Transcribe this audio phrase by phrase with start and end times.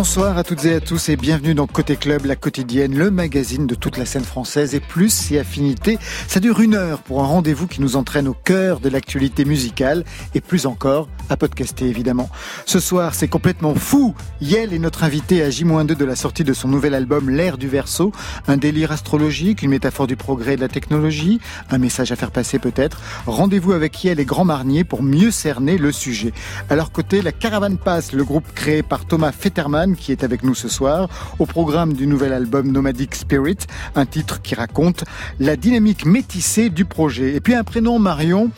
[0.00, 3.66] Bonsoir à toutes et à tous et bienvenue dans Côté Club, la quotidienne, le magazine
[3.66, 5.98] de toute la scène française et plus et affinités.
[6.26, 10.04] Ça dure une heure pour un rendez-vous qui nous entraîne au cœur de l'actualité musicale
[10.34, 12.30] et plus encore à podcaster évidemment.
[12.64, 14.14] Ce soir, c'est complètement fou.
[14.40, 17.68] Yel est notre invité à J-2 de la sortie de son nouvel album L'ère du
[17.68, 18.10] verso,
[18.48, 21.40] un délire astrologique, une métaphore du progrès et de la technologie,
[21.70, 23.02] un message à faire passer peut-être.
[23.26, 26.32] Rendez-vous avec Yel et Grand Marnier pour mieux cerner le sujet.
[26.70, 30.42] À leur côté, la Caravane Passe, le groupe créé par Thomas Fetterman qui est avec
[30.42, 31.08] nous ce soir,
[31.38, 33.58] au programme du nouvel album Nomadic Spirit,
[33.94, 35.04] un titre qui raconte
[35.38, 37.34] la dynamique métissée du projet.
[37.34, 38.50] Et puis un prénom Marion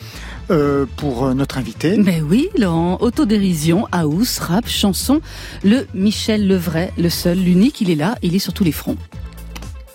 [0.51, 1.97] euh, pour notre invité.
[1.97, 5.21] Mais oui, en autodérision, house, rap, chanson,
[5.63, 8.97] le Michel Levray, le seul, l'unique, il est là, il est sur tous les fronts.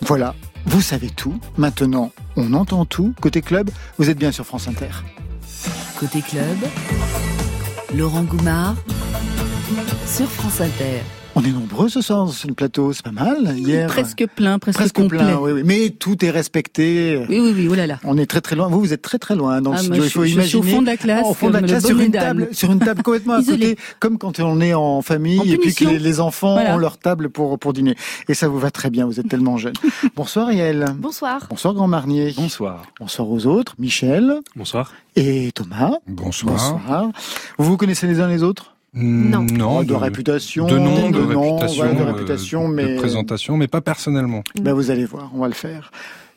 [0.01, 1.39] Voilà, vous savez tout.
[1.57, 3.15] Maintenant, on entend tout.
[3.21, 4.91] Côté club, vous êtes bien sur France Inter.
[5.99, 6.57] Côté club,
[7.95, 8.77] Laurent Goumard
[10.07, 11.03] sur France Inter.
[11.41, 13.57] On est nombreux ce soir sur le plateau, c'est pas mal.
[13.57, 15.19] Hier, presque plein, presque, complet.
[15.19, 15.63] plein, oui, oui.
[15.65, 17.25] Mais tout est respecté.
[17.29, 18.01] Oui, oui, oui, oh là là.
[18.03, 18.67] On est très très loin.
[18.67, 20.59] Vous, vous êtes très très loin dans le Ah, Il faut je, je suis imaginer.
[20.59, 22.73] au fond de la classe, au fond de la comme classe, sur une table, sur
[22.73, 25.85] une table complètement à côté, comme quand on est en famille En et puis que
[25.85, 26.75] les, les enfants Voilà.
[26.75, 27.95] ont leur table pour pour dîner.
[28.29, 29.07] Et ça vous va très bien.
[29.07, 29.75] Vous êtes tellement jeune.
[30.17, 30.87] Bonsoir Yael.
[30.99, 31.47] Bonsoir.
[31.51, 32.35] Bonsoir Grand Marnier.
[32.37, 32.83] Bonsoir.
[32.99, 33.77] Bonsoir aux autres.
[33.79, 34.93] Michel Bonsoir.
[35.15, 35.93] et Thomas.
[36.09, 36.55] Bonsoir.
[36.81, 37.11] Bonsoir.
[37.59, 38.75] Vous vous connaissez les uns les autres?
[38.95, 39.47] Non.
[39.53, 43.57] Non, de, réputation, de nom, de, nom, réputation, voilà, de euh, réputation, de mais présentation,
[43.57, 44.43] mais pas personnellement.
[44.61, 45.91] Ben vous allez voir, on va le faire.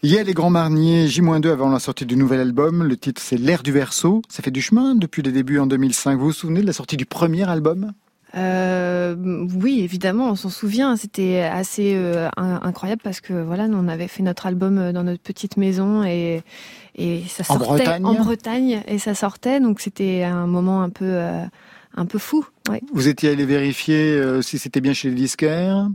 [0.03, 2.83] Yel et Grand Marnier, J-2 avant la sortie du nouvel album.
[2.83, 4.22] Le titre c'est L'ère du verso.
[4.29, 6.17] Ça fait du chemin depuis les débuts en 2005.
[6.19, 7.94] Vous vous souvenez de la sortie du premier album?
[8.35, 9.16] Euh,
[9.61, 10.95] oui, évidemment, on s'en souvient.
[10.95, 15.03] C'était assez euh, in- incroyable parce que voilà, nous on avait fait notre album dans
[15.03, 16.41] notre petite maison et
[16.95, 19.59] et ça En sortait Bretagne en Bretagne et ça sortait.
[19.59, 21.44] Donc c'était un moment un peu euh,
[21.96, 22.46] un peu fou.
[22.69, 22.81] Ouais.
[22.94, 25.90] Vous étiez allé vérifier euh, si c'était bien chez les disquaires?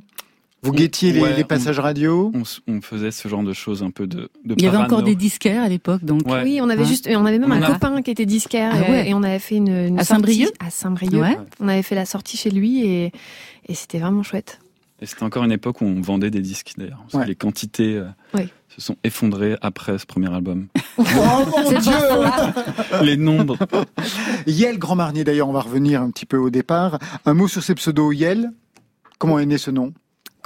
[0.63, 2.33] Vous guettiez les, Ouais, les passages radio?
[2.67, 5.15] On, faisait ce genre de choses un peu de, de Il y avait encore des
[5.15, 6.23] disquaires à l'époque, donc.
[6.27, 6.43] Ouais.
[6.43, 6.89] Oui, on avait Ouais.
[6.89, 9.09] juste, on avait même On un a- copain qui était disquaire Ah et- ouais.
[9.11, 11.21] et, on avait fait une, une À Saint-Brieuc à Saint-Brieuc.
[11.23, 11.39] Ouais.
[11.61, 13.13] On avait fait la sortie chez lui et
[13.69, 14.59] et c'était vraiment chouette.
[15.03, 17.05] Et c'était encore une époque où on vendait des disques d'ailleurs.
[17.27, 18.49] Les quantités euh, Oui.
[18.77, 20.69] Se sont effondrées après ce premier album.
[20.99, 21.93] Oh mon Dieu
[23.03, 23.59] les nombres.
[24.47, 26.99] Yel Grand Marnier d'ailleurs, on va revenir un petit peu au départ.
[27.25, 28.51] Un mot sur ses pseudos Yel.
[29.19, 29.93] Comment est né ce nom?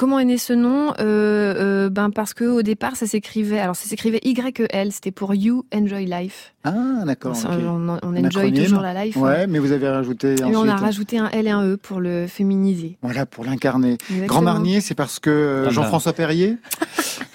[0.00, 3.77] Comment est né ce nom euh, euh, Ben parce que au départ ça s'écrivait, alors
[3.77, 6.55] ça s'écrivait Y E L, c'était pour You Enjoy Life.
[6.65, 7.37] Ah d'accord.
[7.47, 9.15] On, on enjoy toujours la life.
[9.19, 9.21] hein.
[9.21, 10.56] Ouais, mais vous avez rajouté Et ensuite.
[10.56, 12.97] on a rajouté un L et un E pour le féminiser.
[13.03, 13.99] Voilà pour l'incarner.
[14.27, 15.71] Grand Marnier, c'est parce que euh.
[15.71, 16.56] Jean-François Perrier?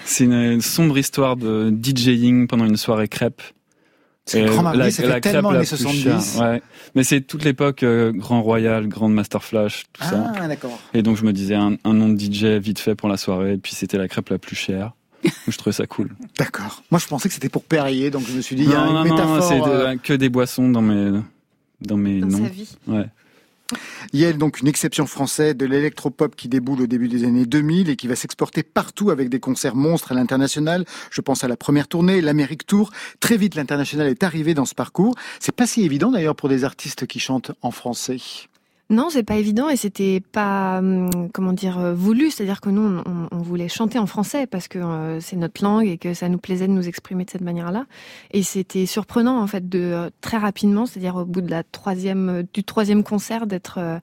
[0.03, 3.43] C'est une sombre histoire de DJing pendant une soirée crêpe.
[4.27, 6.01] C'est Et Grand Marnier, la- ça la fait crêpe tellement la années plus 70.
[6.35, 6.61] chère, ouais.
[6.95, 10.33] Mais c'est toute l'époque euh, Grand Royal, Grande Master Flash, tout ça.
[10.35, 10.79] Ah d'accord.
[10.95, 13.53] Et donc je me disais un, un nom de DJ vite fait pour la soirée.
[13.53, 14.93] Et puis c'était la crêpe la plus chère.
[15.47, 16.09] Je trouvais ça cool.
[16.39, 16.83] D'accord.
[16.91, 18.77] Moi, je pensais que c'était pour Perrier, donc je me suis dit, il y a
[18.85, 19.43] non, une non, non, métaphore.
[19.43, 21.19] c'est de- euh, que des boissons dans mes,
[21.81, 22.43] dans mes dans noms.
[22.43, 22.69] sa vie.
[22.87, 23.05] Ouais.
[24.13, 27.95] Yel, donc une exception française de l'électropop qui déboule au début des années 2000 et
[27.95, 30.85] qui va s'exporter partout avec des concerts monstres à l'international.
[31.09, 32.91] Je pense à la première tournée, l'Amérique Tour.
[33.19, 35.15] Très vite, l'international est arrivé dans ce parcours.
[35.39, 38.17] C'est pas si évident d'ailleurs pour des artistes qui chantent en français.
[38.91, 43.01] Non, c'est pas évident et c'était pas hum, comment dire euh, voulu, c'est-à-dire que nous
[43.31, 46.37] on, voulait chanter en français parce que euh, c'est notre langue et que ça nous
[46.37, 47.85] plaisait de nous exprimer de cette manière-là.
[48.31, 52.43] Et c'était surprenant en fait de euh, très rapidement, c'est-à-dire au bout de la troisième
[52.53, 53.97] du troisième concert d'être euh,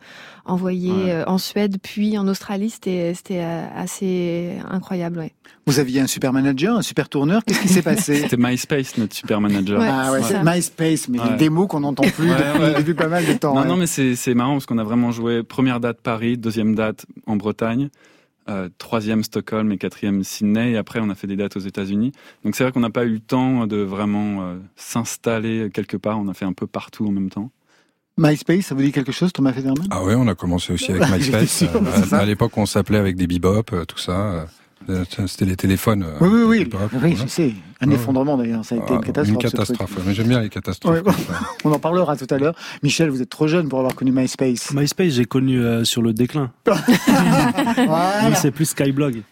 [0.45, 1.13] envoyé Ouais.
[1.13, 5.19] euh, en Suède puis en Australie, c'était c'était euh, assez incroyable.
[5.21, 5.33] Ouais.
[5.67, 7.45] Vous aviez un super manager, un super tourneur.
[7.45, 8.17] Qu'est-ce qui s'est passé?
[8.23, 9.79] C'était MySpace, notre super manager.
[9.81, 9.89] Ouais.
[9.89, 10.21] Ah ouais.
[10.45, 11.37] MySpace, mais Ouais.
[11.37, 12.75] des mots qu'on n'entend plus Ouais, depuis, ouais.
[12.79, 13.55] depuis pas mal de temps.
[13.55, 13.69] Non, ouais.
[13.69, 17.05] non, mais c'est c'est marrant parce qu'on a vraiment joué première date Paris, deuxième date
[17.27, 17.91] en Bretagne,
[18.49, 20.73] euh, troisième Stockholm et quatrième Sydney.
[20.73, 22.13] Et après, on a fait des dates aux États-Unis.
[22.43, 26.19] Donc c'est vrai qu'on n'a pas eu le temps de vraiment euh, s'installer quelque part.
[26.19, 27.51] On a fait un peu partout en même temps.
[28.17, 29.87] MySpace, ça vous dit quelque chose, Thomas Federman?
[29.91, 31.59] Ah ouais, on a commencé aussi avec MySpace.
[31.59, 34.47] sûr, Euh, à l'époque, on s'appelait avec des bebop, tout ça.
[34.91, 36.03] Euh, C'était les téléphones.
[36.05, 36.71] euh, Oui, oui, oui.
[37.03, 37.55] Oui, je sais.
[37.81, 37.95] Un Ouais.
[37.95, 39.27] effondrement d'ailleurs, ça a été Ah, une catastrophe.
[39.27, 39.51] ce truc.
[39.53, 41.03] catastrophe, ouais, mais j'aime bien les catastrophes.
[41.03, 41.13] Ouais.
[41.65, 42.55] On en parlera tout à l'heure.
[42.83, 44.73] Michel, vous êtes trop jeune pour avoir connu MySpace.
[44.73, 46.51] MySpace, j'ai connu euh, sur le déclin.
[47.77, 48.35] Voilà.
[48.35, 49.23] C'est plus Skyblog.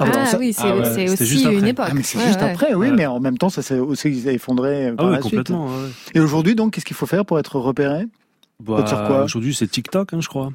[0.00, 1.58] Ah, Ah, ça- oui, c'est Ah ouais, aussi juste après.
[1.58, 1.86] une époque.
[1.90, 2.50] Ah, c'est Ouais, juste ouais.
[2.50, 5.70] après, oui, mais en même temps, ça s'est aussi effondré Ah par oui, la complètement.
[6.14, 8.06] Et aujourd'hui, donc, qu'est-ce qu'il faut faire pour être repéré?
[8.62, 9.24] Bah, sur quoi?
[9.24, 10.50] Aujourd'hui, c'est TikTok, hein, je crois.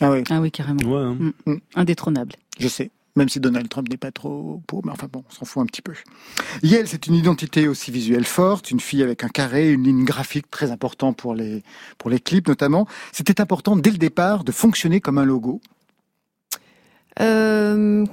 [0.00, 0.80] Ah oui, Ah oui, carrément.
[0.84, 1.16] Ouais,
[1.46, 1.56] hein.
[1.76, 2.32] Indétrônable.
[2.58, 2.90] je sais.
[3.18, 5.66] Même si Donald Trump n'est pas trop pour, mais enfin bon, on s'en fout un
[5.66, 5.92] petit peu.
[6.62, 10.48] Yel, c'est une identité aussi visuelle forte, une fille avec un carré, une ligne graphique
[10.48, 11.64] très important pour les,
[11.98, 12.86] pour les clips notamment.
[13.10, 15.60] C'était important dès le départ de fonctionner comme un logo.
[17.20, 18.04] Euh,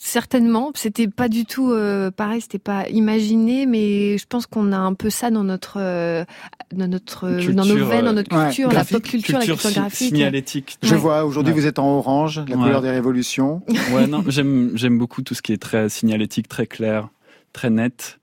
[0.00, 4.76] certainement, c'était pas du tout euh, pareil, c'était pas imaginé, mais je pense qu'on a
[4.78, 6.24] un peu ça dans notre, euh,
[6.72, 9.68] dans notre, Culture, dans nos veines, dans notre ouais, culture, la pop culture, la culture
[9.70, 10.08] si- graphique.
[10.08, 10.78] signalétique.
[10.82, 11.00] Je Ouais.
[11.00, 11.60] vois, aujourd'hui Ouais.
[11.60, 12.62] vous êtes en orange, la Ouais.
[12.62, 13.62] couleur des révolutions.
[13.92, 17.08] Ouais, non, j'aime j'aime beaucoup tout ce qui est très signalétique, très clair,
[17.52, 18.18] très net.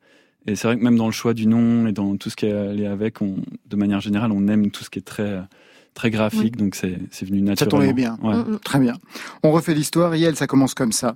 [0.48, 2.46] Et c'est vrai que même dans le choix du nom et dans tout ce qui
[2.46, 5.42] est allé avec, on, de manière générale, on aime tout ce qui est très
[5.96, 7.80] très graphique, donc c'est c'est venu Ça naturellement.
[7.80, 8.20] tournait bien.
[8.22, 8.36] Ouais.
[8.36, 8.60] Mm, mm.
[8.60, 8.94] Très bien.
[9.42, 10.16] On refait l'histoire.
[10.16, 11.16] Yel, ça commence comme ça.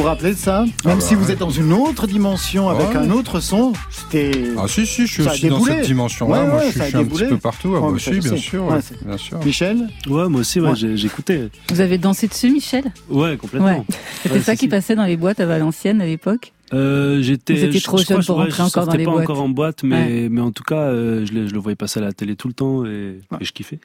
[0.00, 1.32] Vous vous rappelez de ça Même bah si vous ouais.
[1.32, 2.96] êtes dans une autre dimension avec Ouais.
[2.96, 4.30] un autre son, c'était.
[4.58, 6.40] Ah si, si, je suis aussi dans cette dimension-là.
[6.42, 7.68] Ouais, Moi, ouais, je suis, je un petit peu partout.
[7.72, 8.64] Ah, Ouais, moi aussi, bien sûr.
[8.64, 9.44] Ouais, ouais, c'est- bien sûr.
[9.44, 10.74] Michel Ouais, moi aussi, ouais, Ouais.
[10.76, 11.50] j'ai- j'écoutais.
[11.70, 12.84] Vous avez dansé dessus, Michel?
[13.10, 13.66] Ouais, complètement.
[13.68, 13.82] Ouais.
[14.22, 14.68] C'était Ouais, ça si, qui si.
[14.68, 16.52] passait dans les boîtes à Valenciennes à l'époque?
[16.72, 17.54] Euh, j'étais.
[17.80, 19.22] Trop je crois jeune que pour ouais, rentrer je encore dans les pas boîtes.
[19.24, 21.98] encore en boîte, mais, mais en tout cas, euh, je, le, je le voyais passer
[21.98, 23.80] à la télé tout le temps et, et je kiffais.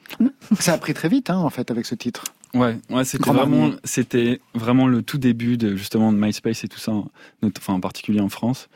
[0.60, 2.24] Ça a pris très vite, hein, en fait, avec ce titre.
[2.54, 6.78] Ouais, ouais, c'était vraiment, c'était vraiment le tout début de justement de MySpace et tout
[6.78, 8.68] ça, not- enfin en particulier en France.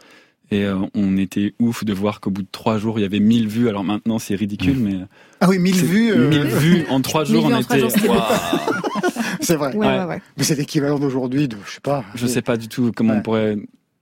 [0.50, 3.20] Et euh, on était ouf de voir qu'au bout de trois jours, il y avait
[3.20, 3.68] 1000 vues.
[3.68, 4.96] Alors maintenant, c'est ridicule, mais
[5.40, 6.10] Ah oui, 1000 c'est- vues.
[6.12, 7.86] euh, 1000 vues en trois jours, on en trois était.
[9.40, 9.74] C'est vrai.
[9.74, 9.98] Ouais, Ouais.
[10.00, 10.22] ouais, ouais.
[10.36, 12.04] Mais c'est l'équivalent d'aujourd'hui de, je sais pas.
[12.14, 13.18] Je sais pas du tout comment Ouais.
[13.20, 13.56] on pourrait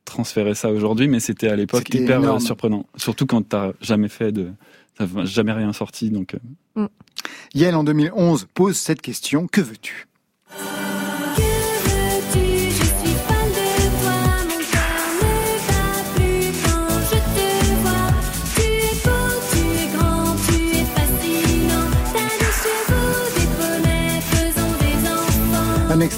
[0.09, 2.41] transférer ça aujourd'hui, mais c'était à l'époque hyper euh, énorme.
[2.41, 2.87] surprenant.
[2.97, 4.51] Surtout quand t'as jamais fait de,
[4.97, 6.37] t'as jamais rien sorti, donc.
[6.77, 6.89] euh,
[7.55, 9.47] Yel, en 2011, pose cette question.
[9.47, 10.07] Que veux-tu?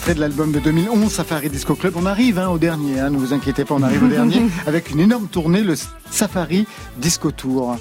[0.01, 1.93] Extrait de l'album de 2011, Safari Disco Club.
[1.95, 4.91] On arrive hein, au dernier, hein, ne vous inquiétez pas, on arrive au dernier, avec
[4.91, 5.75] une énorme tournée, le
[6.11, 6.67] Safari
[6.97, 7.77] Disco Tour.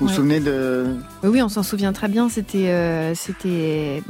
[0.00, 0.96] Vous vous souvenez de...
[1.24, 2.30] Oui, on s'en souvient très bien.
[2.30, 4.02] C'était, euh, c'était,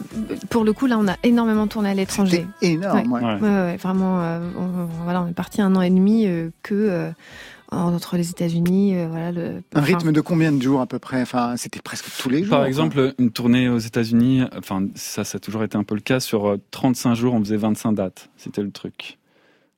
[0.51, 2.47] pour le coup, là, on a énormément tourné à l'étranger.
[2.61, 3.13] C'était énorme.
[3.13, 3.77] ouais.
[3.77, 7.11] vraiment, euh, on, voilà, on est parti un an et demi euh, que
[7.71, 10.99] entre les États-Unis, euh, voilà, le Un enfin, rythme de combien de jours à peu
[10.99, 11.21] près?
[11.21, 12.51] Enfin, c'était presque tous les jours.
[12.51, 12.69] Par quoi.
[12.69, 16.21] exemple, une tournée aux États-Unis, enfin, ça, ça a toujours été un peu le cas.
[16.21, 18.31] Sur euh, 35 jours, on faisait 25 dates.
[18.37, 19.19] C'était le truc.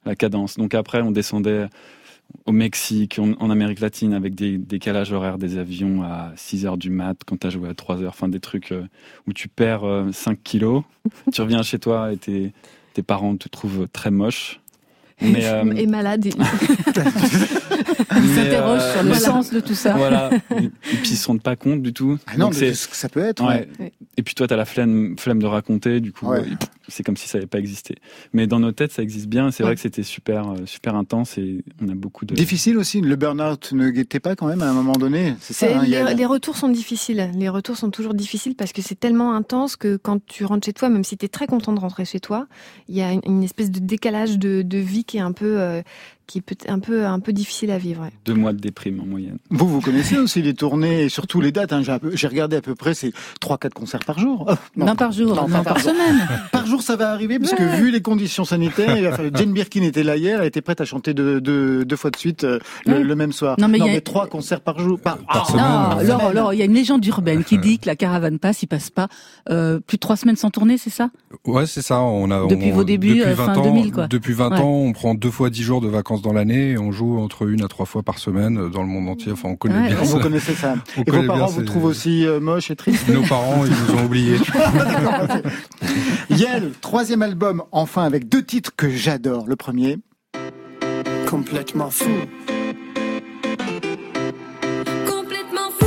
[0.06, 0.56] La cadence.
[0.56, 1.68] Donc après, on descendait
[2.46, 6.78] au Mexique, en, en Amérique latine, avec des décalages horaires des avions à 6 heures
[6.78, 8.10] du mat, quand t'as joué à 3 heures.
[8.10, 8.86] Enfin, des trucs euh,
[9.26, 10.84] où tu perds euh, 5 kilos.
[11.32, 12.52] tu reviens chez toi et tes,
[12.94, 14.59] tes parents te trouvent très moche.
[15.22, 16.26] Mais, euh, et malade.
[16.26, 16.30] et-
[18.12, 19.24] Ils mais, s'interrogent euh, sur le voilà.
[19.24, 19.94] sens de tout ça.
[19.94, 20.30] Voilà.
[20.58, 20.70] Et, et
[21.02, 22.18] puis ils se rendent pas compte du tout.
[22.26, 23.42] Ah non, c'est- ce que ça peut être.
[23.46, 23.68] Ouais.
[23.78, 23.92] ouais.
[24.16, 26.42] Et puis toi, tu as la flemme, flemme de raconter, du coup, Ouais.
[26.90, 27.94] C'est comme si ça n'avait pas existé.
[28.32, 29.50] Mais dans nos têtes, ça existe bien.
[29.50, 29.68] C'est Ouais.
[29.70, 32.34] vrai que c'était super, euh, super intense et on a beaucoup de.
[32.34, 35.34] Difficile aussi, le burn-out ne guettait pas quand même à un moment donné.
[35.40, 37.30] C'est ça, C'est- hein, les, retours sont difficiles.
[37.36, 40.72] Les retours sont toujours difficiles parce que c'est tellement intense que quand tu rentres chez
[40.72, 42.46] toi, même si tu es très content de rentrer chez toi,
[42.88, 45.60] il y a une, une espèce de décalage de, de vie qui est un peu,
[45.60, 45.82] euh,
[46.30, 48.02] qui est peut un peu, un peu difficile à vivre.
[48.02, 48.10] ouais.
[48.24, 49.38] Deux mois de déprime en moyenne.
[49.50, 51.72] Vous, vous connaissez aussi les tournées et surtout les dates.
[51.72, 51.82] hein.
[52.12, 54.46] J'ai regardé à peu près, c'est 3-4 concerts par jour.
[54.48, 55.90] Oh, Non, par jour, Non, par, par jour.
[55.90, 56.28] semaine.
[56.52, 59.52] Par jour, ça va arriver, parce que vu les conditions sanitaires, il va falloir- Jane
[59.52, 62.44] Birkin était là hier, elle était prête à chanter deux, deux, deux fois de suite
[62.44, 63.02] euh, le, Ouais.
[63.02, 63.56] le même soir.
[63.58, 65.00] Non, mais il y a- trois concerts par jour.
[65.00, 65.64] Par, Par semaine.
[66.06, 68.62] Non, euh, Laure, il y a une légende urbaine qui dit que la caravane passe,
[68.62, 69.08] il passe pas
[69.50, 71.10] euh, plus de trois semaines sans tourner, c'est ça?
[71.46, 72.00] Ouais, c'est ça.
[72.02, 74.06] On a Depuis on- vos débuts, depuis euh, 20 fin ans, 2000, quoi.
[74.06, 74.58] Depuis 20 Ouais.
[74.60, 77.48] ans, on prend deux fois 10 jours de vacances dans l'année et on joue entre
[77.48, 79.32] une à trois fois par semaine dans le monde entier.
[79.32, 80.04] Enfin, on connaît Ouais, bien ouais.
[80.04, 80.16] ça.
[80.16, 80.74] Vous connaissez ça.
[80.96, 84.00] On Et vos parents vous trouvent aussi euh, moche et triste Nos parents, ils nous
[84.00, 84.36] ont oubliés.
[86.30, 89.46] Yel, troisième album, enfin avec deux titres que j'adore.
[89.46, 89.98] Le premier,
[91.28, 92.08] complètement fou.
[95.06, 95.86] Complètement fou.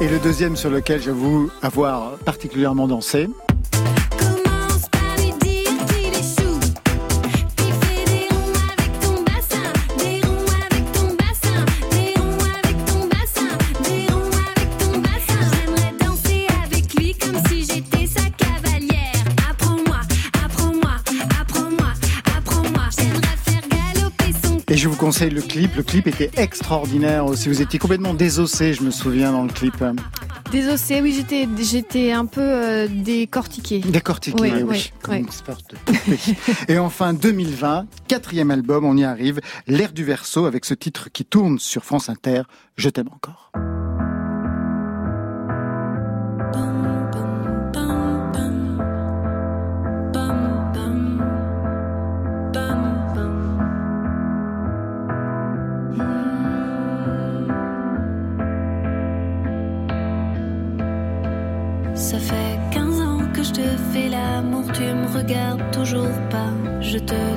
[0.00, 3.28] Et le deuxième sur lequel j'avoue avoir particulièrement dansé.
[24.80, 25.76] Je vous conseille le clip.
[25.76, 27.50] Le clip était extraordinaire aussi.
[27.50, 29.74] Vous étiez complètement désossé, je me souviens, dans le clip.
[30.50, 33.80] Désossé, oui, j'étais, j'étais un peu euh, décortiquée.
[33.80, 35.20] Décortiqué, Oui, oui, oui, comme oui.
[35.20, 36.18] une espèce de poupée.
[36.72, 41.26] Et enfin, 2020, quatrième album, on y arrive, L'ère du verso, avec ce titre qui
[41.26, 42.42] tourne sur France Inter,
[42.76, 43.52] Je t'aime encore.
[66.90, 67.29] Je te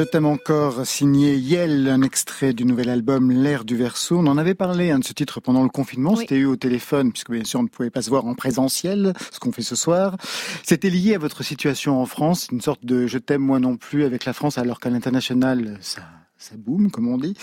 [0.00, 4.16] Je t'aime encore, signé Yel, un extrait du nouvel album L'ère du verso.
[4.16, 6.12] On en avait parlé hein, de ce titre pendant le confinement.
[6.12, 6.20] Oui.
[6.20, 9.12] C'était eu au téléphone, puisque bien sûr on ne pouvait pas se voir en présentiel,
[9.30, 10.16] ce qu'on fait ce soir.
[10.62, 14.04] C'était lié à votre situation en France, une sorte de je t'aime moi non plus
[14.04, 16.00] avec la France, alors qu'à l'international, ça,
[16.38, 17.34] ça boum, comme on dit.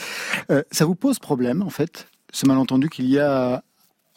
[0.50, 3.62] Euh, ça vous pose problème, en fait, ce malentendu qu'il y a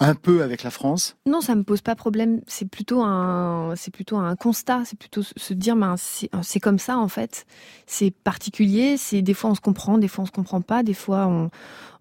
[0.01, 2.41] un peu avec la France Non, ça me pose pas problème.
[2.47, 4.83] C'est plutôt un, c'est plutôt un constat.
[4.87, 7.47] C'est plutôt se- dire, ben, c'est comme ça en fait.
[7.87, 8.97] C'est particulier.
[8.97, 10.83] C'est des fois on se comprend, des fois on se comprend pas.
[10.83, 11.51] Des fois on,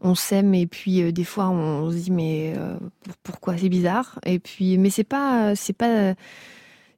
[0.01, 3.57] on s'aime et puis euh, des fois on se dit mais euh, pour- pourquoi?
[3.57, 4.19] C'est bizarre.
[4.25, 6.13] Et puis mais c'est pas, c'est pas,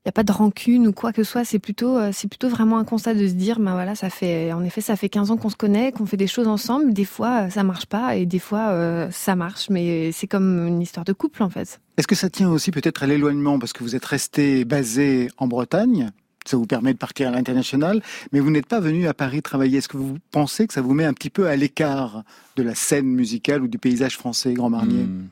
[0.04, 1.46] il y a pas de rancune ou quoi que ce soit.
[1.46, 4.52] C'est plutôt, euh, c'est plutôt vraiment un constat de se dire, ben voilà, ça fait,
[4.52, 6.94] en effet, ça fait 15 ans qu'on se connaît, qu'on fait des choses ensemble.
[6.94, 9.70] Des fois euh, ça marche pas et des fois euh, ça marche.
[9.70, 11.80] Mais c'est comme une histoire de couple en fait.
[11.98, 13.60] Est-ce que ça tient aussi peut-être à l'éloignement?
[13.60, 16.12] Parce que vous êtes resté basé en Bretagne
[16.44, 19.78] ça vous permet de partir à l'international, mais vous n'êtes pas venu à Paris travailler.
[19.78, 22.24] Est-ce que vous pensez que ça vous met un petit peu à l'écart
[22.56, 25.04] de la scène musicale ou du paysage français, Grand Marnier?
[25.04, 25.28] Hmm,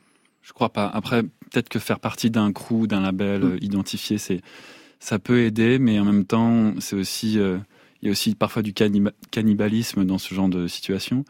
[0.49, 0.87] Je crois pas.
[0.87, 3.57] Après, peut-être que faire partie d'un crew, d'un label Mm.
[3.61, 4.41] identifié, c'est
[4.99, 7.57] ça peut aider, mais en même temps, c'est aussi euh,
[8.01, 11.23] il y a aussi parfois du canniba- cannibalisme dans ce genre de situation.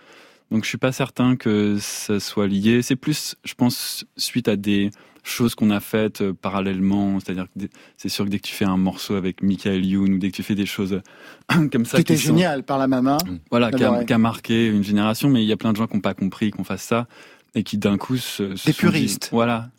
[0.52, 2.82] Donc je suis pas certain que ça soit lié.
[2.82, 4.90] C'est plus, je pense, suite à des
[5.22, 7.20] choses qu'on a faites euh, parallèlement.
[7.20, 7.66] C'est-à-dire que
[7.98, 10.36] c'est sûr que dès que tu fais un morceau avec Michael Youn ou dès que
[10.38, 11.02] tu fais des choses
[11.72, 13.18] comme ça, Qui était sont- génial par la maman.
[13.52, 15.96] voilà, qui a, a marqué une génération, mais il y a plein de gens qui
[15.96, 17.08] n'ont pas compris qu'on fasse ça
[17.56, 19.30] et qui d'un coup se, se Des dit- puristes.
[19.32, 19.70] voilà.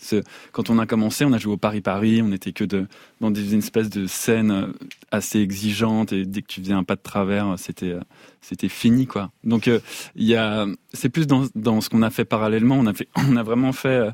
[0.52, 2.86] Quand on a commencé, on a joué au Paris Paris, on n'était que de,
[3.20, 4.66] dans des espèces de scènes euh,
[5.10, 8.00] assez exigeantes et dès que tu faisais un pas de travers, c'était euh,
[8.40, 9.30] c'était fini quoi.
[9.44, 9.78] Donc euh,
[10.16, 12.76] il y a, c'est plus dans, dans ce qu'on a fait parallèlement.
[12.78, 13.88] On a fait, on a vraiment fait.
[13.88, 14.10] euh,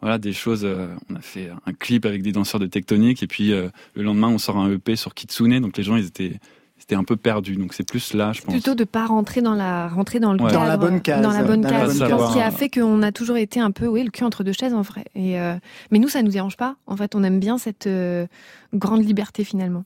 [0.00, 0.64] voilà des choses.
[0.64, 4.02] euh, on a fait un clip avec des danseurs de tectonique et puis euh, le
[4.02, 5.60] lendemain on sort un EP sur Kitsune.
[5.60, 6.40] Donc les gens ils étaient,
[6.82, 7.54] ils étaient un peu perdus.
[7.56, 8.52] Donc c'est plus là, je pense.
[8.52, 10.50] Plutôt de pas rentrer dans la rentrer dans le Ouais.
[10.50, 11.22] cadre, Dans la bonne case.
[11.22, 12.32] dans la bonne Dans la case, bonne Je pense case.
[12.34, 14.74] qui a fait qu'on a toujours été un peu oui le cul entre deux chaises
[14.74, 15.04] en vrai.
[15.14, 15.54] Et euh,
[15.90, 16.76] mais nous ça nous dérange pas.
[16.86, 18.26] En fait, on aime bien cette euh,
[18.74, 19.84] grande liberté finalement.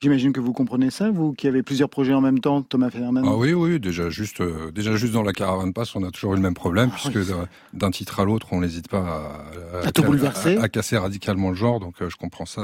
[0.00, 3.22] J'imagine que vous comprenez ça, vous qui avez plusieurs projets en même temps, Thomas Fernan.
[3.26, 6.34] Ah oui, oui, déjà juste, euh, déjà juste dans la caravane passe, on a toujours
[6.34, 7.34] eu le même problème, Ah puisque oui.
[7.74, 9.42] d'un- titre à l'autre, on n'hésite pas
[9.82, 10.56] à, À tout bouleverser.
[10.58, 11.80] à, à casser radicalement le genre.
[11.80, 12.62] Donc euh, je comprends ça,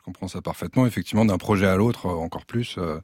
[0.00, 0.86] je comprends ça parfaitement.
[0.86, 2.76] Effectivement, d'un projet à l'autre, euh, encore plus.
[2.78, 2.98] euh,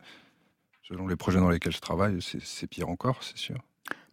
[0.89, 3.57] selon les projets dans lesquels je travaille, c'est- c'est pire encore, c'est sûr.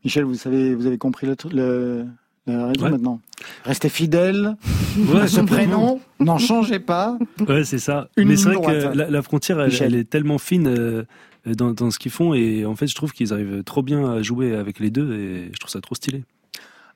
[0.04, 2.06] Michel, vous savez, vous avez compris le, le-
[2.48, 2.92] la raison Ouais.
[2.92, 3.22] maintenant?
[3.64, 4.56] Restez fidèle
[4.98, 7.18] Ouais, à ce prénom, n'en changez pas.
[7.48, 8.10] Ouais, c'est ça.
[8.18, 8.58] Une Mais c'est vrai
[8.92, 11.04] que la, la frontière, elle, est tellement fine euh,
[11.46, 12.34] dans, dans ce qu'ils font.
[12.34, 15.14] Et en fait, je trouve qu'ils arrivent trop bien à jouer avec les deux.
[15.14, 16.24] Et je trouve ça trop stylé.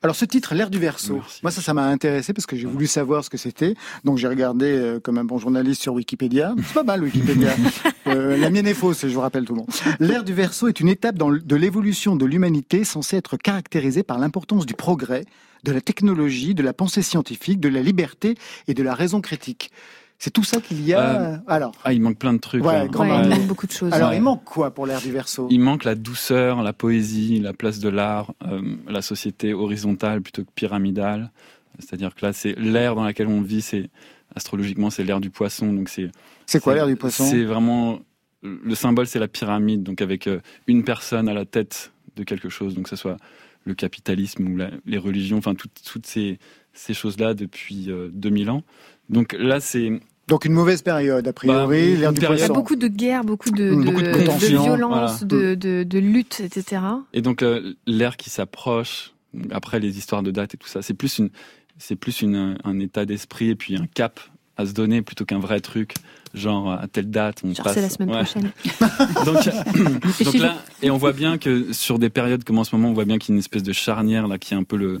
[0.00, 1.40] Alors ce titre, l'air du verso, Merci.
[1.42, 3.74] moi ça, ça m'a intéressé parce que j'ai voulu savoir ce que c'était.
[4.04, 6.54] Donc j'ai regardé euh, comme un bon journaliste sur Wikipédia.
[6.64, 7.54] C'est pas mal Wikipédia.
[8.06, 9.68] Euh, la mienne est fausse, je vous rappelle tout le monde.
[10.00, 14.18] L'air du verso est une étape dans de l'évolution de l'humanité censée être caractérisée par
[14.18, 15.26] l'importance du progrès,
[15.64, 18.36] de la technologie, de la pensée scientifique, de la liberté
[18.66, 19.70] et de la raison critique.
[20.18, 21.40] C'est tout ça qu'il y a.
[21.46, 22.64] Alors, Ah, il manque plein de trucs.
[22.64, 22.88] Ouais, là.
[22.88, 23.26] grand Ouais, mal.
[23.26, 23.92] il manque beaucoup de choses.
[23.92, 24.16] alors Ouais.
[24.16, 27.78] il manque quoi pour l'air du verso Il manque la douceur, la poésie, la place
[27.78, 31.30] de l'art, euh, la société horizontale plutôt que pyramidale.
[31.78, 33.90] C'est-à-dire que là, c'est l'ère dans laquelle on vit, c'est
[34.34, 35.72] astrologiquement, c'est l'ère du poisson.
[35.72, 36.10] Donc c'est
[36.46, 37.24] C'est quoi l'air du poisson?
[37.24, 38.00] C'est vraiment
[38.42, 42.48] le symbole, c'est la pyramide, donc avec euh, une personne à la tête de quelque
[42.48, 42.74] chose.
[42.74, 43.16] Donc que ce soit
[43.64, 46.38] le capitalisme ou la- les religions, enfin toutes, toutes ces,
[46.72, 48.62] ces choses-là depuis euh, 2000 ans.
[49.10, 52.42] Donc là, c'est Donc une mauvaise période a priori, Bah, l'air une du période- Il
[52.42, 55.24] y a beaucoup de guerres, beaucoup de, de, beaucoup de de tensions, violence, voilà.
[55.24, 56.82] de, de, de lutte, etc.
[57.12, 59.12] Et donc euh, l'ère qui s'approche,
[59.50, 61.30] après les histoires de date et tout ça, c'est plus une,
[61.78, 64.20] c'est plus une, un état d'esprit et puis un cap
[64.56, 65.94] à se donner plutôt qu'un vrai truc,
[66.34, 67.74] genre à telle date on Genre passe.
[67.74, 68.24] c'est la semaine Ouais.
[68.24, 68.50] prochaine.
[69.24, 72.90] Donc, donc là, et on voit bien que sur des périodes comme en ce moment,
[72.90, 74.76] on voit bien qu'il y a une espèce de charnière là qui est un peu
[74.76, 74.98] le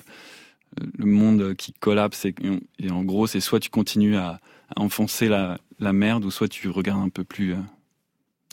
[0.96, 2.34] le monde qui collapse et,
[2.78, 4.40] et en gros c'est soit tu continues à,
[4.74, 7.54] à enfoncer la, la merde ou soit tu regardes un peu plus.
[7.54, 7.58] euh,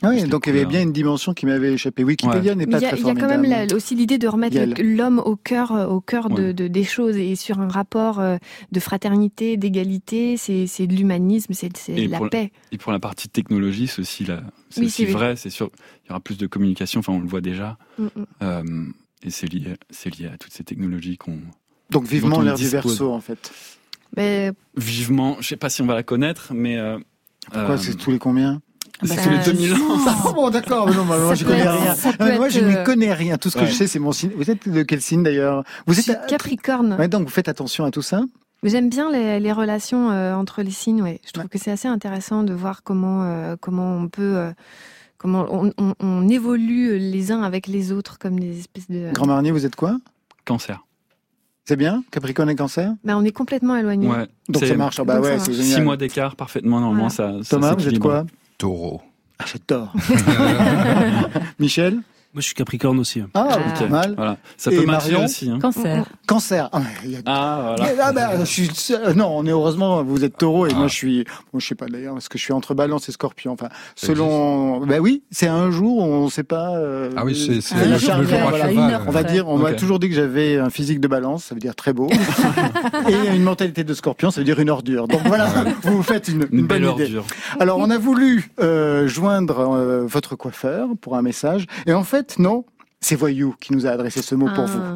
[0.01, 2.03] Ah Oui, donc il y avait bien une dimension qui m'avait échappé.
[2.03, 3.47] Wikipédia n'est pas il y a, très il y a quand formidable.
[3.47, 6.53] même la- aussi l'idée de remettre l'homme au cœur, euh, au cœur de, Ouais.
[6.53, 8.37] de- des choses et sur un rapport euh,
[8.71, 10.35] de fraternité, d'égalité.
[10.37, 12.51] C'est c'est de l'humanisme, c'est de la paix.
[12.71, 15.69] Et pour la partie technologie, c'est aussi, là, c'est Oui, aussi vrai, c'est sûr.
[16.03, 17.77] Il y aura plus de communication, enfin on le voit déjà.
[17.97, 18.25] Mm, mm.
[18.43, 18.63] Euh,
[19.23, 21.39] et c'est lié, c'est lié à toutes ces technologies qu'on.
[21.89, 23.51] Donc vivement l'air du verso en fait.
[24.17, 26.77] Mais Vivement, je sais pas si on va la connaître, mais.
[26.77, 26.97] Euh,
[27.51, 28.61] Pourquoi euh, c'est tous les combien?
[29.03, 29.77] C'est Bah, tous les 2000 ans.
[30.07, 31.71] Ah bon d'accord, mais non, mais moi je connais être-
[32.19, 32.29] rien.
[32.29, 33.37] Non, moi je n'y euh, connais rien.
[33.37, 33.67] Tout ce que ouais.
[33.67, 34.31] je sais c'est mon signe.
[34.37, 35.63] Vous êtes de quel signe d'ailleurs?
[35.85, 36.95] Vous je êtes suis Capricorne.
[36.97, 38.21] Ouais, donc vous faites attention à tout ça?
[38.63, 41.01] J'aime bien les, les relations euh, entre les signes.
[41.01, 41.19] Ouais.
[41.27, 44.51] Je trouve que c'est assez intéressant de voir comment euh, comment on peut euh,
[45.17, 49.11] comment on, on- on évolue les uns avec les autres comme des espèces de.
[49.13, 49.97] Grand Marnier, vous êtes quoi?
[50.45, 50.85] Cancer.
[51.67, 52.03] C'est bien?
[52.11, 52.93] Capricorne et Cancer?
[53.03, 54.07] Ben, on est complètement éloignés.
[54.07, 54.27] Ouais.
[54.49, 54.99] Donc C'est ça marche.
[54.99, 57.33] Ah bah ouais, Six mois d'écart, parfaitement, normalement, ça.
[57.41, 58.25] ça Thomas, vous êtes quoi?
[58.59, 59.01] Taureau.
[59.39, 59.91] Ah, j'adore.
[61.59, 62.01] Michel?
[62.35, 63.21] Moi, je suis Capricorne aussi.
[63.21, 63.29] hein.
[63.33, 63.79] Ah, Ah.
[63.79, 64.13] pas mal.
[64.17, 64.35] Voilà.
[64.57, 65.49] Ça Et peut Marion aussi.
[65.49, 65.57] hein.
[65.61, 66.03] Cancer.
[66.27, 66.69] Cancer.
[66.73, 67.93] Ah, il y a- Ah, voilà.
[68.03, 68.69] Ah, bah, je suis...
[69.15, 70.77] Non, on est heureusement, vous êtes taureau et Ah.
[70.79, 73.13] moi je suis, bon, je sais pas d'ailleurs, parce que je suis entre balance et
[73.13, 73.53] scorpion.
[73.53, 76.75] Enfin, selon, ben oui, c'est un jour où on sait pas.
[76.75, 78.69] euh, Ah oui, c'est le jour à voilà.
[78.69, 79.01] cheval.
[79.07, 81.61] On va dire, on m'a toujours dit que j'avais un physique de balance, ça veut
[81.61, 82.09] dire très beau,
[83.07, 85.07] et une mentalité de scorpion, ça veut dire une ordure.
[85.07, 85.47] Donc voilà,
[85.83, 87.03] vous vous faites une, Une, une bonne belle idée.
[87.15, 87.25] ordure.
[87.61, 92.24] Alors on a voulu euh, joindre euh, votre coiffeur pour un message, et en fait
[92.39, 92.65] non,
[92.99, 94.79] c'est Voyou qui nous a adressé ce mot pour vous.
[94.81, 94.95] Ah.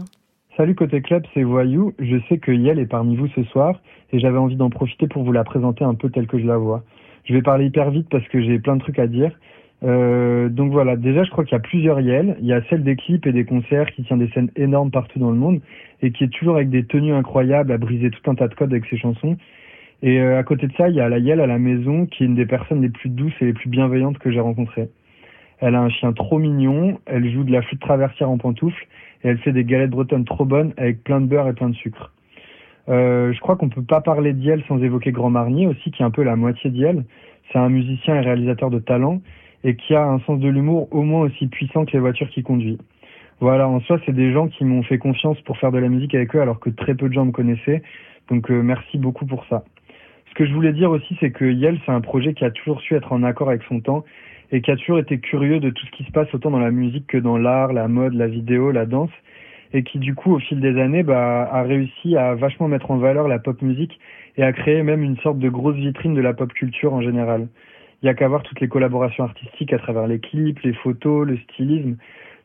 [0.57, 1.93] Salut Côté Club, c'est Voyou.
[1.99, 3.79] Je sais que Yel est parmi vous ce soir
[4.11, 6.57] et j'avais envie d'en profiter pour vous la présenter un peu telle que je la
[6.57, 6.83] vois.
[7.25, 9.31] Je vais parler hyper vite parce que j'ai plein de trucs à dire.
[9.83, 12.35] Euh, donc voilà, déjà je crois qu'il y a plusieurs Yel.
[12.41, 15.19] Il y a celle des clips et des concerts qui tient des scènes énormes partout
[15.19, 15.61] dans le monde
[16.01, 18.71] et qui est toujours avec des tenues incroyables à briser tout un tas de codes
[18.71, 19.37] avec ses chansons.
[20.01, 22.23] Et euh, à côté de ça, il y a la Yel à la maison qui
[22.23, 24.89] est une des personnes les plus douces et les plus bienveillantes que j'ai rencontrées.
[25.61, 28.87] Elle a un chien trop mignon, elle joue de la flûte traversière en pantoufles
[29.23, 31.75] et elle fait des galettes bretonnes trop bonnes avec plein de beurre et plein de
[31.75, 32.13] sucre.
[32.87, 36.05] Euh, je crois qu'on peut pas parler d'Yel sans évoquer Grand Marnier aussi, qui est
[36.05, 37.03] un peu la moitié d'Yel.
[37.51, 39.21] C'est un musicien et réalisateur de talent
[39.63, 42.43] et qui a un sens de l'humour au moins aussi puissant que les voitures qu'il
[42.43, 42.77] conduit.
[43.41, 46.15] Voilà, en soi, c'est des gens qui m'ont fait confiance pour faire de la musique
[46.15, 47.83] avec eux alors que très peu de gens me connaissaient.
[48.29, 49.63] Donc euh, merci beaucoup pour ça.
[50.29, 52.81] Ce que je voulais dire aussi, c'est que Yel, c'est un projet qui a toujours
[52.81, 54.03] su être en accord avec son temps
[54.51, 56.71] et qui a toujours été curieux de tout ce qui se passe autant dans la
[56.71, 59.11] musique que dans l'art, la mode, la vidéo, la danse,
[59.73, 62.97] et qui du coup, au fil des années, bah, a réussi à vachement mettre en
[62.97, 63.99] valeur la pop musique
[64.37, 67.47] et à créer même une sorte de grosse vitrine de la pop culture en général.
[68.01, 71.27] Il y a qu'à voir toutes les collaborations artistiques à travers les clips, les photos,
[71.27, 71.97] le stylisme.